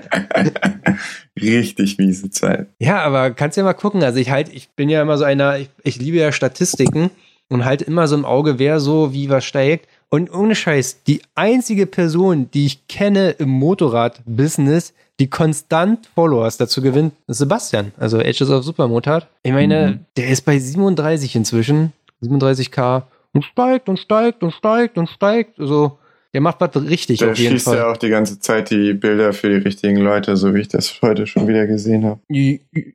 [1.41, 2.67] Richtig miese Zeiten.
[2.77, 4.03] Ja, aber kannst ja mal gucken.
[4.03, 7.09] Also ich halt, ich bin ja immer so einer, ich, ich liebe ja Statistiken
[7.49, 9.87] und halt immer so im Auge, wer so wie was steigt.
[10.09, 16.81] Und ohne Scheiß, die einzige Person, die ich kenne im Motorrad-Business, die konstant Followers dazu
[16.81, 17.91] gewinnt, ist Sebastian.
[17.97, 19.27] Also Edges of Supermotard.
[19.43, 20.05] Ich meine, Mhm.
[20.17, 21.93] der ist bei 37 inzwischen.
[22.21, 23.03] 37k
[23.33, 25.59] und steigt und steigt und steigt und steigt.
[25.59, 25.97] Also
[26.33, 27.77] der macht was richtig Der auf jeden schießt Fall.
[27.77, 31.01] ja auch die ganze Zeit die Bilder für die richtigen Leute, so wie ich das
[31.01, 32.19] heute schon wieder gesehen habe.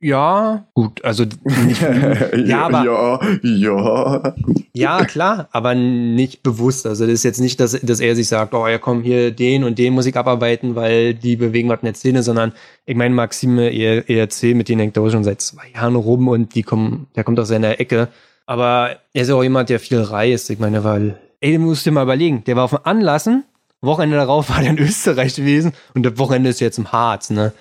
[0.01, 1.25] Ja, gut, also
[1.67, 1.81] nicht,
[2.47, 4.35] ja, aber ja, ja.
[4.73, 6.87] Ja, klar, aber nicht bewusst.
[6.87, 9.65] Also das ist jetzt nicht, dass, dass er sich sagt, oh ja, komm, hier den
[9.65, 12.53] und den muss ich abarbeiten, weil die bewegen was in der Szene, sondern
[12.87, 16.55] ich meine, Maxime E- ERC, mit denen hängt er schon seit zwei Jahren rum und
[16.55, 18.09] die kommen, der kommt aus seiner Ecke.
[18.47, 20.51] Aber er ist ja auch jemand, der viel reist.
[20.51, 23.45] Ich meine, weil, ey, du musst dir mal überlegen, der war auf dem Anlassen,
[23.83, 27.53] Wochenende darauf war er in Österreich gewesen und das Wochenende ist jetzt im Harz, ne?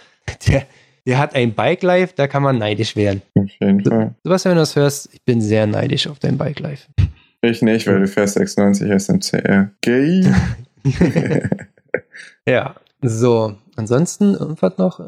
[0.47, 0.63] Der,
[1.05, 3.21] der hat ein Bike Life, da kann man neidisch werden.
[3.35, 4.15] Auf jeden Fall.
[4.23, 6.87] Sebastian, wenn du das hörst, ich bin sehr neidisch auf dein Bike Life.
[7.41, 9.69] Ich nicht, weil du fährst 96 SMCR.
[9.81, 10.25] Gay.
[12.47, 13.55] Ja, so.
[13.75, 14.99] Ansonsten irgendwas noch?
[14.99, 15.03] Äh,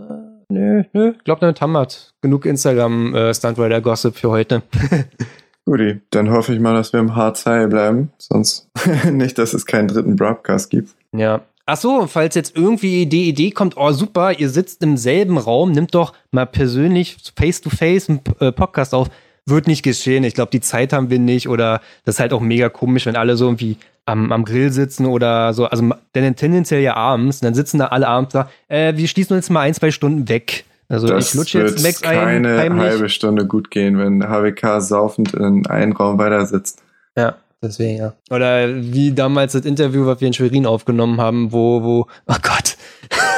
[0.49, 1.13] nö, nö.
[1.17, 1.87] Ich glaube, damit haben wir
[2.21, 4.63] genug Instagram äh, für heute.
[5.65, 8.11] Guti, dann hoffe ich mal, dass wir im Harzheil bleiben.
[8.17, 8.69] Sonst
[9.11, 10.91] nicht, dass es keinen dritten Broadcast gibt.
[11.11, 11.41] Ja.
[11.67, 15.71] Ach so, falls jetzt irgendwie die Idee kommt, oh super, ihr sitzt im selben Raum,
[15.71, 19.09] nimmt doch mal persönlich face to face einen äh, Podcast auf.
[19.47, 20.23] Wird nicht geschehen.
[20.23, 23.15] Ich glaube, die Zeit haben wir nicht oder das ist halt auch mega komisch, wenn
[23.15, 25.65] alle so irgendwie am, am Grill sitzen oder so.
[25.65, 28.49] Also denn tendenziell ja abends, dann sitzen da alle abends da.
[28.67, 30.65] Äh, wir schließen uns mal ein, zwei Stunden weg.
[30.87, 32.83] Also das ich lutsche jetzt wird Max ein, keine heimlich.
[32.83, 36.83] halbe Stunde gut gehen, wenn HWK saufend in einem Raum weiter sitzt.
[37.17, 38.13] Ja, deswegen, ja.
[38.29, 42.77] Oder wie damals das Interview, was wir in Schwerin aufgenommen haben, wo, wo, oh Gott.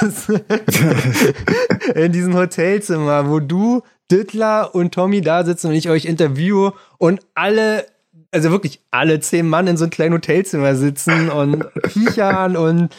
[1.95, 3.81] in diesem Hotelzimmer, wo du,
[4.11, 7.85] Dittler und Tommy da sitzen und ich euch interviewe und alle,
[8.31, 12.89] also wirklich alle zehn Mann in so einem kleinen Hotelzimmer sitzen und kichern und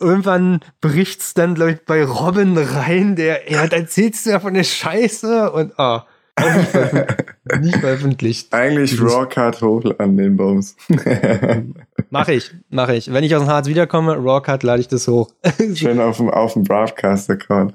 [0.00, 4.54] irgendwann bricht's dann, glaube ich, bei Robin rein, der, ja, da erzählst du ja von
[4.54, 6.04] der Scheiße und, auch
[6.38, 8.52] nicht, veröf- nicht veröffentlicht.
[8.52, 10.76] Eigentlich Rawcard hochladen, den Bums.
[12.10, 13.12] Mach ich, mach ich.
[13.12, 15.28] Wenn ich aus dem Harz wiederkomme, Rawcut, lade ich das hoch.
[15.74, 17.74] Schön auf dem, auf dem Broadcast-Account.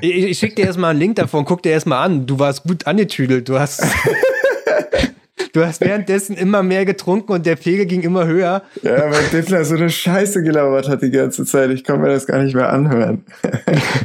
[0.00, 2.26] ich ich schicke dir erstmal einen Link davon, guck dir erstmal an.
[2.26, 3.48] Du warst gut angetüdelt.
[3.48, 3.82] Du hast.
[5.52, 8.62] Du hast währenddessen immer mehr getrunken und der Pegel ging immer höher.
[8.82, 11.70] ja, weil Dittler so eine Scheiße gelabert hat die ganze Zeit.
[11.70, 13.24] Ich konnte mir das gar nicht mehr anhören.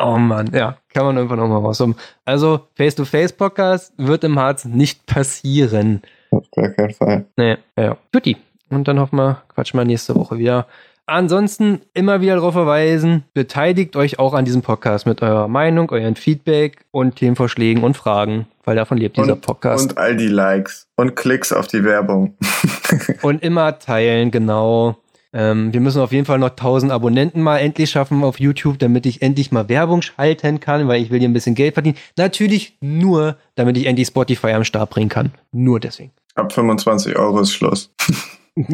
[0.00, 1.96] Oh Mann, ja, kann man irgendwann nochmal rauskommen.
[2.24, 6.02] Also, Face-to-Face-Podcast wird im Harz nicht passieren.
[6.30, 7.24] Auf gar keinen Fall.
[7.36, 7.96] Nee, ja, ja.
[8.12, 8.36] Guti.
[8.70, 10.68] Und dann hoffen wir, quatschen wir nächste Woche wieder.
[11.06, 16.14] Ansonsten immer wieder darauf verweisen, beteiligt euch auch an diesem Podcast mit eurer Meinung, euren
[16.14, 19.82] Feedback und Themenvorschlägen und Fragen, weil davon lebt dieser Und, Podcast.
[19.82, 22.36] und all die Likes und Klicks auf die Werbung.
[23.22, 24.98] Und immer teilen, genau.
[25.32, 29.06] Ähm, wir müssen auf jeden Fall noch 1000 Abonnenten mal endlich schaffen auf YouTube, damit
[29.06, 31.96] ich endlich mal Werbung schalten kann, weil ich will hier ein bisschen Geld verdienen.
[32.18, 35.32] Natürlich nur, damit ich endlich Spotify am Start bringen kann.
[35.50, 36.10] Nur deswegen.
[36.34, 37.90] Ab 25 Euro ist Schluss.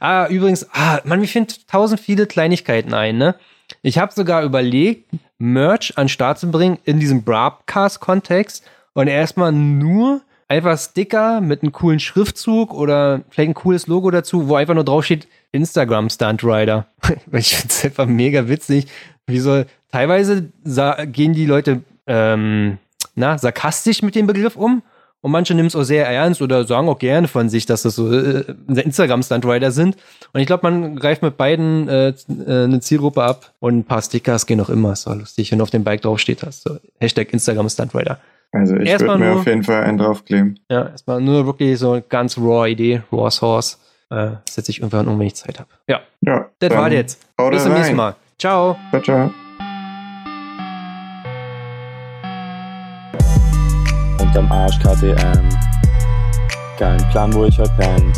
[0.00, 3.34] ah, übrigens, ah, man, mir finden tausend viele Kleinigkeiten ein, ne?
[3.82, 8.64] Ich habe sogar überlegt, Merch an den Start zu bringen in diesem Broadcast-Kontext
[8.94, 14.48] und erstmal nur einfach Sticker mit einem coolen Schriftzug oder vielleicht ein cooles Logo dazu,
[14.48, 16.86] wo einfach nur draufsteht Instagram Stunt Rider.
[17.32, 18.86] Ich finde es einfach mega witzig.
[19.26, 20.50] Wie so, teilweise
[21.06, 22.78] gehen die Leute ähm,
[23.14, 24.82] na, sarkastisch mit dem Begriff um.
[25.20, 27.94] Und manche nehmen es auch sehr ernst oder sagen auch gerne von sich, dass das
[27.94, 29.96] so äh, Instagram-Stunt-Rider sind.
[30.34, 34.02] Und ich glaube, man greift mit beiden äh, äh, eine Zielgruppe ab und ein paar
[34.02, 34.92] Stickers gehen auch immer.
[34.92, 36.64] Ist doch lustig, wenn auf dem Bike draufsteht hast.
[36.64, 38.20] So, Hashtag Instagram-Stunt-Rider.
[38.54, 40.60] Also ich würde mir nur- auf jeden Fall einen draufkleben.
[40.70, 43.80] Ja, erstmal nur wirklich so eine ganz raw Idee, raw Source.
[44.10, 45.68] Äh, setze ich irgendwann um, wenn ich Zeit habe.
[45.88, 47.20] Ja, Ja, das dann war jetzt.
[47.50, 47.80] Bis zum rein.
[47.80, 48.14] nächsten Mal.
[48.38, 48.76] Ciao.
[48.90, 49.30] Ciao, ciao.
[54.20, 55.48] Unterm Arsch KTM.
[56.78, 58.12] Kein Plan, wo ich heute penn.